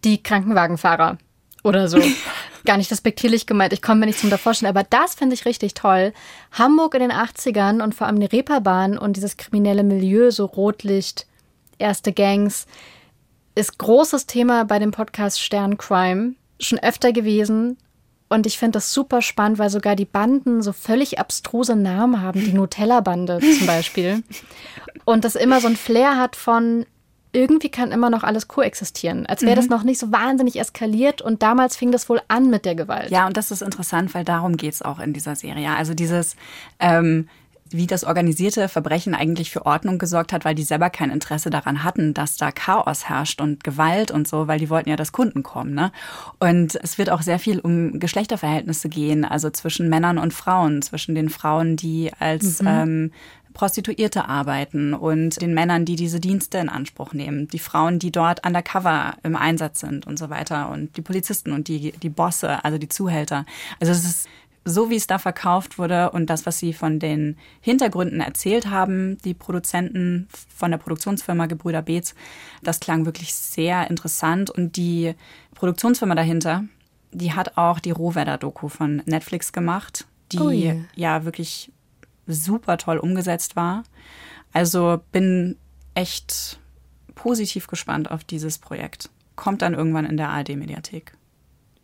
die 0.05 0.23
Krankenwagenfahrer 0.23 1.19
oder 1.63 1.89
so. 1.89 1.99
Gar 2.67 2.77
nicht 2.77 2.91
respektierlich 2.91 3.47
gemeint, 3.47 3.73
ich 3.73 3.81
komme 3.81 4.01
mir 4.01 4.07
nicht 4.07 4.19
zum 4.19 4.31
vorstellen, 4.31 4.69
aber 4.69 4.87
das 4.89 5.15
finde 5.15 5.35
ich 5.35 5.47
richtig 5.47 5.73
toll. 5.73 6.13
Hamburg 6.53 6.95
in 6.95 7.01
den 7.01 7.13
80ern 7.13 7.83
und 7.83 7.95
vor 7.95 8.07
allem 8.07 8.21
die 8.21 8.27
Reeperbahn 8.27 8.99
und 8.99 9.17
dieses 9.17 9.39
kriminelle 9.39 9.83
Milieu, 9.83 10.31
so 10.31 10.45
Rotlicht, 10.45 11.27
erste 11.79 12.13
Gangs, 12.13 12.67
ist 13.55 13.79
großes 13.79 14.27
Thema 14.27 14.65
bei 14.65 14.79
dem 14.79 14.91
Podcast 14.91 15.41
Stern 15.41 15.79
Crime. 15.79 16.35
Schon 16.61 16.79
öfter 16.79 17.13
gewesen, 17.13 17.79
und 18.31 18.47
ich 18.47 18.59
finde 18.59 18.77
das 18.77 18.95
super 18.95 19.23
spannend, 19.23 19.59
weil 19.59 19.71
sogar 19.71 19.97
die 19.97 20.05
Banden 20.05 20.63
so 20.63 20.73
völlig 20.73 21.19
abstruse 21.19 21.75
Namen 21.75 22.23
haben. 22.23 22.41
Die 22.41 22.53
Nutella-Bande 22.55 23.41
zum 23.41 23.67
Beispiel. 23.67 24.23
Und 25.05 25.25
das 25.25 25.35
immer 25.35 25.61
so 25.61 25.67
ein 25.67 25.77
Flair 25.77 26.17
hat 26.17 26.37
von, 26.37 26.87
irgendwie 27.33 27.71
kann 27.71 27.91
immer 27.91 28.09
noch 28.09 28.23
alles 28.23 28.47
koexistieren. 28.47 29.27
Als 29.27 29.43
wäre 29.43 29.57
mhm. 29.57 29.57
das 29.57 29.69
noch 29.69 29.83
nicht 29.83 29.99
so 29.99 30.13
wahnsinnig 30.13 30.61
eskaliert. 30.61 31.21
Und 31.21 31.43
damals 31.43 31.77
fing 31.77 31.91
das 31.91 32.09
wohl 32.09 32.23
an 32.29 32.51
mit 32.51 32.65
der 32.65 32.77
Gewalt. 32.77 33.11
Ja, 33.11 33.27
und 33.27 33.37
das 33.37 33.51
ist 33.51 33.63
interessant, 33.63 34.15
weil 34.15 34.25
darum 34.25 34.57
geht 34.57 34.75
es 34.75 34.83
auch 34.83 35.01
in 35.01 35.13
dieser 35.13 35.35
Serie. 35.35 35.75
Also 35.75 35.95
dieses, 35.95 36.37
ähm, 36.79 37.29
wie 37.71 37.87
das 37.87 38.05
organisierte 38.05 38.69
Verbrechen 38.69 39.15
eigentlich 39.15 39.51
für 39.51 39.67
Ordnung 39.67 39.99
gesorgt 39.99 40.33
hat, 40.33 40.45
weil 40.45 40.55
die 40.55 40.63
selber 40.63 40.91
kein 40.91 41.11
Interesse 41.11 41.51
daran 41.51 41.85
hatten, 41.85 42.15
dass 42.15 42.37
da 42.37 42.51
Chaos 42.51 43.09
herrscht 43.09 43.41
und 43.41 43.65
Gewalt 43.65 44.11
und 44.11 44.27
so, 44.27 44.49
weil 44.49 44.59
die 44.59 44.71
wollten 44.71 44.89
ja, 44.89 44.97
dass 44.97 45.13
Kunden 45.13 45.43
kommen. 45.43 45.75
Ne? 45.75 45.93
Und 46.39 46.75
es 46.83 46.99
wird 46.99 47.11
auch 47.11 47.23
sehr 47.23 47.39
viel 47.39 47.61
um 47.61 48.01
Geschlechterverhältnisse 48.01 48.89
gehen, 48.89 49.25
also 49.25 49.51
zwischen 49.51 49.89
Männern 49.89 50.19
und 50.19 50.35
Frauen, 50.35 50.83
zwischen 50.83 51.15
den 51.15 51.29
Frauen, 51.29 51.77
die 51.77 52.11
als 52.19 52.63
mhm. 52.63 52.69
ähm, 52.69 53.13
Prostituierte 53.53 54.29
arbeiten 54.29 54.95
und 54.95 55.41
den 55.41 55.55
Männern, 55.55 55.85
die 55.85 55.97
diese 55.97 56.21
Dienste 56.21 56.59
in 56.59 56.69
Anspruch 56.69 57.13
nehmen, 57.13 57.49
die 57.49 57.59
Frauen, 57.59 57.99
die 57.99 58.13
dort 58.13 58.47
undercover 58.47 59.15
im 59.23 59.37
Einsatz 59.37 59.81
sind 59.81 60.07
und 60.07 60.19
so 60.19 60.31
weiter 60.31 60.71
und 60.71 60.97
die 60.97 61.03
Polizisten 61.03 61.53
und 61.53 61.69
die, 61.69 61.93
die 61.93 62.09
Bosse, 62.09 62.65
also 62.65 62.79
die 62.79 62.89
Zuhälter. 62.89 63.45
Also 63.81 63.93
es 63.93 64.05
ist 64.05 64.29
so 64.65 64.91
wie 64.91 64.97
es 64.97 65.07
da 65.07 65.19
verkauft 65.19 65.79
wurde 65.79 66.11
und 66.11 66.29
das, 66.29 66.47
was 66.47 66.59
sie 66.59 66.73
von 66.73 66.99
den 66.99 67.37
Hintergründen 67.61 68.21
erzählt 68.21 68.69
haben, 68.69 69.19
die 69.25 69.35
Produzenten 69.35 70.29
von 70.55 70.71
der 70.71 70.79
Produktionsfirma 70.79 71.47
Gebrüder 71.47 71.83
Beetz, 71.83 72.15
das 72.63 72.81
klang 72.81 73.07
wirklich 73.07 73.35
sehr 73.35 73.89
interessant. 73.89 74.51
Und 74.51 74.77
die 74.77 75.15
Produktionsfirma 75.55 76.15
dahinter, 76.15 76.65
die 77.13 77.33
hat 77.33 77.57
auch 77.57 77.81
die 77.81 77.91
Rohwedder-Doku 77.91 78.69
von 78.69 79.03
Netflix 79.07 79.53
gemacht, 79.53 80.07
die 80.33 80.39
oh 80.39 80.51
yeah. 80.51 80.77
ja 80.95 81.25
wirklich 81.25 81.73
super 82.27 82.77
toll 82.77 82.99
umgesetzt 82.99 83.57
war. 83.57 83.83
Also 84.53 85.01
bin 85.11 85.57
echt 85.95 86.61
positiv 87.15 87.67
gespannt 87.67 88.11
auf 88.11 88.25
dieses 88.25 88.59
Projekt. 88.59 89.11
Kommt 89.37 89.63
dann 89.63 89.75
irgendwann 89.75 90.07
in 90.07 90.17
der 90.17 90.29
ARD-Mediathek. 90.29 91.13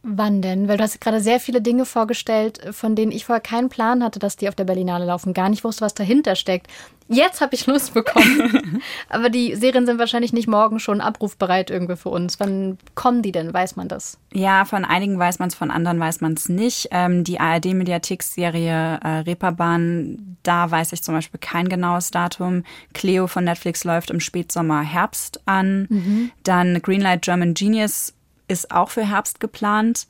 Wann 0.09 0.40
denn? 0.40 0.69
Weil 0.69 0.77
du 0.77 0.85
hast 0.85 1.01
gerade 1.01 1.21
sehr 1.21 1.40
viele 1.40 1.61
Dinge 1.61 1.85
vorgestellt, 1.85 2.61
von 2.71 2.95
denen 2.95 3.11
ich 3.11 3.25
vorher 3.25 3.40
keinen 3.40 3.69
Plan 3.69 4.05
hatte, 4.05 4.21
dass 4.21 4.37
die 4.37 4.49
auf 4.49 4.55
der 4.55 4.62
Berlinale 4.62 5.05
laufen. 5.05 5.35
Gar 5.35 5.49
nicht 5.49 5.64
wusste, 5.64 5.85
was 5.85 5.95
dahinter 5.95 6.37
steckt. 6.37 6.69
Jetzt 7.09 7.40
habe 7.40 7.57
ich 7.57 7.66
Lust 7.66 7.92
bekommen. 7.92 8.81
Aber 9.09 9.31
die 9.31 9.57
Serien 9.57 9.85
sind 9.85 9.99
wahrscheinlich 9.99 10.33
nicht 10.33 10.47
morgen 10.47 10.79
schon 10.79 11.01
abrufbereit 11.01 11.71
irgendwie 11.71 11.97
für 11.97 12.11
uns. 12.11 12.38
Wann 12.38 12.79
kommen 12.95 13.23
die 13.23 13.33
denn? 13.33 13.53
Weiß 13.53 13.75
man 13.75 13.88
das? 13.88 14.19
Ja, 14.33 14.64
von 14.64 14.85
einigen 14.85 15.19
weiß 15.19 15.40
man 15.40 15.49
es, 15.49 15.57
von 15.57 15.73
anderen 15.73 15.99
weiß 15.99 16.21
man 16.21 16.35
es 16.35 16.49
nicht. 16.49 16.88
Ähm, 16.92 17.25
die 17.25 17.40
ARD-Mediathek-Serie 17.40 19.01
äh, 19.03 19.09
Reeperbahn, 19.21 20.37
da 20.45 20.71
weiß 20.71 20.92
ich 20.92 21.03
zum 21.03 21.16
Beispiel 21.16 21.40
kein 21.40 21.69
genaues 21.69 22.12
Datum. 22.12 22.62
Cleo 22.92 23.27
von 23.27 23.45
Netflix 23.45 23.83
läuft 23.83 24.11
im 24.11 24.21
Spätsommer 24.21 24.83
Herbst 24.83 25.40
an. 25.47 25.87
Mhm. 25.88 26.31
Dann 26.45 26.81
Greenlight 26.81 27.23
German 27.23 27.55
Genius 27.55 28.14
ist 28.48 28.70
auch 28.70 28.90
für 28.90 29.09
Herbst 29.09 29.40
geplant. 29.40 30.06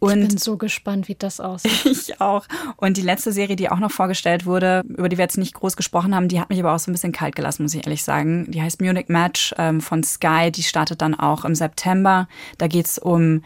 Und 0.00 0.22
ich 0.22 0.28
bin 0.28 0.38
so 0.38 0.56
gespannt, 0.56 1.08
wie 1.08 1.16
das 1.16 1.40
aussieht. 1.40 1.84
ich 1.84 2.20
auch. 2.20 2.46
Und 2.76 2.96
die 2.96 3.02
letzte 3.02 3.32
Serie, 3.32 3.56
die 3.56 3.68
auch 3.68 3.80
noch 3.80 3.90
vorgestellt 3.90 4.46
wurde, 4.46 4.84
über 4.86 5.08
die 5.08 5.18
wir 5.18 5.24
jetzt 5.24 5.38
nicht 5.38 5.54
groß 5.54 5.76
gesprochen 5.76 6.14
haben, 6.14 6.28
die 6.28 6.40
hat 6.40 6.50
mich 6.50 6.60
aber 6.60 6.72
auch 6.72 6.78
so 6.78 6.90
ein 6.90 6.94
bisschen 6.94 7.12
kalt 7.12 7.34
gelassen, 7.34 7.64
muss 7.64 7.74
ich 7.74 7.84
ehrlich 7.84 8.04
sagen. 8.04 8.48
Die 8.50 8.62
heißt 8.62 8.80
Munich 8.80 9.08
Match 9.08 9.54
ähm, 9.58 9.80
von 9.80 10.04
Sky. 10.04 10.52
Die 10.52 10.62
startet 10.62 11.02
dann 11.02 11.18
auch 11.18 11.44
im 11.44 11.54
September. 11.54 12.28
Da 12.58 12.68
geht's 12.68 12.98
um 12.98 13.42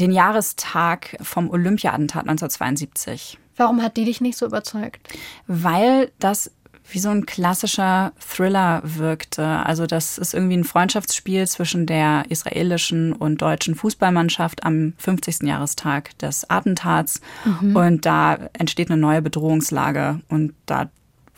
den 0.00 0.10
Jahrestag 0.10 1.16
vom 1.20 1.50
Olympia-Attentat 1.50 2.22
1972. 2.22 3.38
Warum 3.56 3.82
hat 3.82 3.96
die 3.96 4.06
dich 4.06 4.20
nicht 4.20 4.38
so 4.38 4.46
überzeugt? 4.46 5.06
Weil 5.46 6.10
das 6.18 6.50
wie 6.90 6.98
so 6.98 7.08
ein 7.08 7.26
klassischer 7.26 8.12
Thriller 8.18 8.82
wirkte. 8.84 9.44
Also 9.44 9.86
das 9.86 10.18
ist 10.18 10.34
irgendwie 10.34 10.56
ein 10.56 10.64
Freundschaftsspiel 10.64 11.46
zwischen 11.46 11.86
der 11.86 12.24
israelischen 12.28 13.12
und 13.12 13.40
deutschen 13.40 13.74
Fußballmannschaft 13.74 14.64
am 14.64 14.92
50. 14.98 15.42
Jahrestag 15.42 16.16
des 16.18 16.48
Attentats. 16.50 17.20
Mhm. 17.44 17.74
Und 17.74 18.06
da 18.06 18.34
entsteht 18.52 18.90
eine 18.90 19.00
neue 19.00 19.22
Bedrohungslage. 19.22 20.20
Und 20.28 20.54
da 20.66 20.90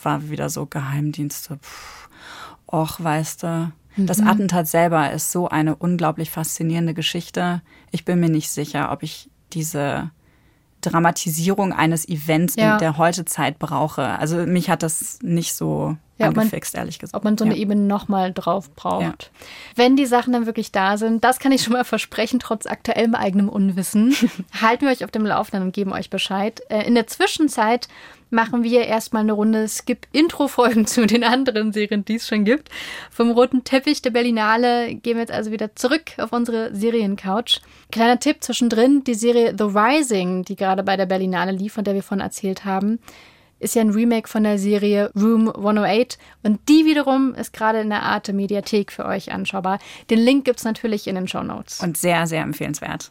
war 0.02 0.28
wieder 0.30 0.50
so 0.50 0.66
Geheimdienste. 0.66 1.58
Puh, 1.62 2.76
och, 2.76 3.02
weißt 3.02 3.44
du. 3.44 3.72
Das 3.96 4.18
mhm. 4.18 4.26
Attentat 4.26 4.68
selber 4.68 5.10
ist 5.12 5.32
so 5.32 5.48
eine 5.48 5.76
unglaublich 5.76 6.30
faszinierende 6.30 6.92
Geschichte. 6.92 7.62
Ich 7.92 8.04
bin 8.04 8.20
mir 8.20 8.28
nicht 8.28 8.50
sicher, 8.50 8.92
ob 8.92 9.02
ich 9.02 9.30
diese 9.52 10.10
Dramatisierung 10.90 11.72
eines 11.72 12.08
Events 12.08 12.56
ja. 12.56 12.74
in 12.74 12.78
der 12.78 12.98
Heutezeit 12.98 13.58
brauche. 13.58 14.02
Also 14.02 14.38
mich 14.46 14.70
hat 14.70 14.82
das 14.82 15.18
nicht 15.22 15.54
so 15.54 15.96
ja, 16.18 16.28
angefixt, 16.28 16.74
man, 16.74 16.80
ehrlich 16.80 16.98
gesagt. 16.98 17.16
Ob 17.16 17.24
man 17.24 17.36
so 17.36 17.44
eine 17.44 17.54
ja. 17.54 17.60
Ebene 17.60 17.82
nochmal 17.82 18.32
drauf 18.32 18.74
braucht. 18.74 19.02
Ja. 19.02 19.40
Wenn 19.74 19.96
die 19.96 20.06
Sachen 20.06 20.32
dann 20.32 20.46
wirklich 20.46 20.72
da 20.72 20.96
sind, 20.96 21.24
das 21.24 21.38
kann 21.38 21.52
ich 21.52 21.62
schon 21.62 21.74
mal 21.74 21.84
versprechen, 21.84 22.40
trotz 22.40 22.66
aktuellem 22.66 23.14
eigenem 23.14 23.48
Unwissen, 23.48 24.14
halten 24.60 24.86
wir 24.86 24.92
euch 24.92 25.04
auf 25.04 25.10
dem 25.10 25.26
Laufenden 25.26 25.66
und 25.66 25.74
geben 25.74 25.92
euch 25.92 26.08
Bescheid. 26.08 26.62
Äh, 26.70 26.86
in 26.86 26.94
der 26.94 27.06
Zwischenzeit 27.06 27.88
machen 28.30 28.62
wir 28.62 28.84
erstmal 28.86 29.22
eine 29.22 29.32
Runde 29.32 29.68
Skip-Intro-Folgen 29.68 30.86
zu 30.86 31.06
den 31.06 31.24
anderen 31.24 31.72
Serien, 31.72 32.04
die 32.04 32.16
es 32.16 32.28
schon 32.28 32.44
gibt. 32.44 32.70
Vom 33.10 33.30
roten 33.30 33.64
Teppich 33.64 34.02
der 34.02 34.10
Berlinale 34.10 34.94
gehen 34.94 35.16
wir 35.16 35.22
jetzt 35.22 35.32
also 35.32 35.50
wieder 35.50 35.74
zurück 35.74 36.12
auf 36.18 36.32
unsere 36.32 36.74
Seriencouch. 36.74 37.60
Kleiner 37.90 38.18
Tipp 38.18 38.38
zwischendrin, 38.40 39.04
die 39.04 39.14
Serie 39.14 39.54
The 39.56 39.64
Rising, 39.64 40.44
die 40.44 40.56
gerade 40.56 40.82
bei 40.82 40.96
der 40.96 41.06
Berlinale 41.06 41.52
lief, 41.52 41.74
von 41.74 41.84
der 41.84 41.94
wir 41.94 42.02
vorhin 42.02 42.24
erzählt 42.24 42.64
haben, 42.64 42.98
ist 43.58 43.74
ja 43.74 43.82
ein 43.82 43.90
Remake 43.90 44.28
von 44.28 44.44
der 44.44 44.58
Serie 44.58 45.10
Room 45.16 45.48
108 45.48 46.18
und 46.42 46.60
die 46.68 46.84
wiederum 46.84 47.34
ist 47.34 47.52
gerade 47.52 47.80
in 47.80 47.88
der 47.88 48.02
Arte 48.02 48.32
Mediathek 48.32 48.92
für 48.92 49.06
euch 49.06 49.32
anschaubar. 49.32 49.78
Den 50.10 50.18
Link 50.18 50.44
gibt 50.44 50.58
es 50.58 50.64
natürlich 50.64 51.06
in 51.06 51.14
den 51.14 51.28
Show 51.28 51.42
Notes. 51.42 51.80
Und 51.80 51.96
sehr, 51.96 52.26
sehr 52.26 52.42
empfehlenswert. 52.42 53.10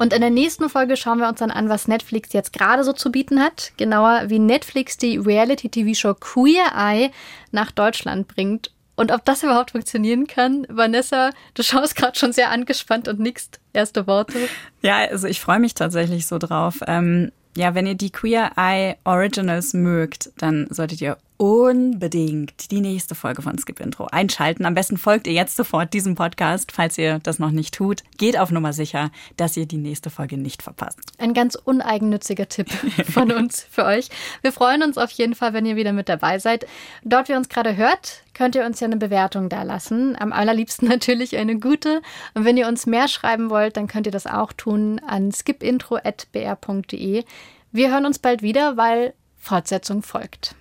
Und 0.00 0.14
in 0.14 0.22
der 0.22 0.30
nächsten 0.30 0.70
Folge 0.70 0.96
schauen 0.96 1.18
wir 1.18 1.28
uns 1.28 1.40
dann 1.40 1.50
an, 1.50 1.68
was 1.68 1.86
Netflix 1.86 2.32
jetzt 2.32 2.54
gerade 2.54 2.84
so 2.84 2.94
zu 2.94 3.12
bieten 3.12 3.38
hat. 3.38 3.72
Genauer, 3.76 4.22
wie 4.28 4.38
Netflix 4.38 4.96
die 4.96 5.18
Reality-TV-Show 5.18 6.14
Queer 6.14 6.72
Eye 6.74 7.10
nach 7.50 7.70
Deutschland 7.70 8.26
bringt. 8.26 8.70
Und 8.96 9.12
ob 9.12 9.26
das 9.26 9.42
überhaupt 9.42 9.72
funktionieren 9.72 10.26
kann, 10.26 10.66
Vanessa, 10.70 11.32
du 11.52 11.62
schaust 11.62 11.96
gerade 11.96 12.18
schon 12.18 12.32
sehr 12.32 12.50
angespannt 12.50 13.08
und 13.08 13.20
nickst. 13.20 13.60
Erste 13.74 14.06
Worte. 14.06 14.38
Ja, 14.80 14.96
also 14.96 15.28
ich 15.28 15.38
freue 15.38 15.60
mich 15.60 15.74
tatsächlich 15.74 16.26
so 16.26 16.38
drauf. 16.38 16.80
Ähm, 16.86 17.30
ja, 17.54 17.74
wenn 17.74 17.86
ihr 17.86 17.94
die 17.94 18.10
Queer 18.10 18.52
Eye 18.56 18.96
Originals 19.04 19.74
mögt, 19.74 20.30
dann 20.38 20.66
solltet 20.70 21.02
ihr 21.02 21.18
unbedingt 21.40 22.70
die 22.70 22.82
nächste 22.82 23.14
Folge 23.14 23.40
von 23.40 23.56
Skip 23.56 23.80
Intro 23.80 24.04
einschalten. 24.12 24.66
Am 24.66 24.74
besten 24.74 24.98
folgt 24.98 25.26
ihr 25.26 25.32
jetzt 25.32 25.56
sofort 25.56 25.94
diesem 25.94 26.14
Podcast, 26.14 26.70
falls 26.70 26.98
ihr 26.98 27.18
das 27.18 27.38
noch 27.38 27.50
nicht 27.50 27.72
tut. 27.72 28.02
Geht 28.18 28.38
auf 28.38 28.50
Nummer 28.50 28.74
sicher, 28.74 29.10
dass 29.38 29.56
ihr 29.56 29.64
die 29.64 29.78
nächste 29.78 30.10
Folge 30.10 30.36
nicht 30.36 30.62
verpasst. 30.62 31.00
Ein 31.16 31.32
ganz 31.32 31.54
uneigennütziger 31.54 32.46
Tipp 32.46 32.68
von 33.10 33.32
uns 33.32 33.66
für 33.70 33.86
euch. 33.86 34.10
Wir 34.42 34.52
freuen 34.52 34.82
uns 34.82 34.98
auf 34.98 35.10
jeden 35.12 35.34
Fall, 35.34 35.54
wenn 35.54 35.64
ihr 35.64 35.76
wieder 35.76 35.94
mit 35.94 36.10
dabei 36.10 36.38
seid. 36.38 36.66
Dort, 37.04 37.28
wie 37.28 37.32
ihr 37.32 37.38
uns 37.38 37.48
gerade 37.48 37.74
hört, 37.74 38.22
könnt 38.34 38.54
ihr 38.54 38.66
uns 38.66 38.78
ja 38.80 38.84
eine 38.84 38.98
Bewertung 38.98 39.48
da 39.48 39.62
lassen. 39.62 40.16
Am 40.20 40.34
allerliebsten 40.34 40.88
natürlich 40.90 41.38
eine 41.38 41.58
gute. 41.58 42.02
Und 42.34 42.44
wenn 42.44 42.58
ihr 42.58 42.68
uns 42.68 42.84
mehr 42.84 43.08
schreiben 43.08 43.48
wollt, 43.48 43.78
dann 43.78 43.86
könnt 43.86 44.04
ihr 44.04 44.12
das 44.12 44.26
auch 44.26 44.52
tun 44.52 45.00
an 45.06 45.32
skipintro.br.de. 45.32 47.24
Wir 47.72 47.90
hören 47.90 48.04
uns 48.04 48.18
bald 48.18 48.42
wieder, 48.42 48.76
weil 48.76 49.14
Fortsetzung 49.38 50.02
folgt. 50.02 50.54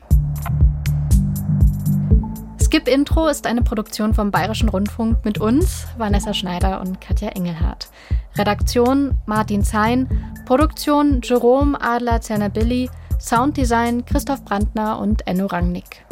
Skip 2.61 2.87
Intro 2.87 3.27
ist 3.27 3.47
eine 3.47 3.63
Produktion 3.63 4.13
vom 4.13 4.29
Bayerischen 4.29 4.69
Rundfunk 4.69 5.25
mit 5.25 5.39
uns, 5.39 5.87
Vanessa 5.97 6.35
Schneider 6.35 6.81
und 6.81 7.01
Katja 7.01 7.29
Engelhardt. 7.29 7.89
Redaktion 8.35 9.17
Martin 9.25 9.63
Zein, 9.63 10.07
Produktion 10.45 11.21
Jerome 11.23 11.81
Adler 11.81 12.21
Zernabilli, 12.21 12.89
Sounddesign 13.19 14.05
Christoph 14.05 14.45
Brandner 14.45 14.99
und 14.99 15.25
Enno 15.25 15.47
Rangnick. 15.47 16.05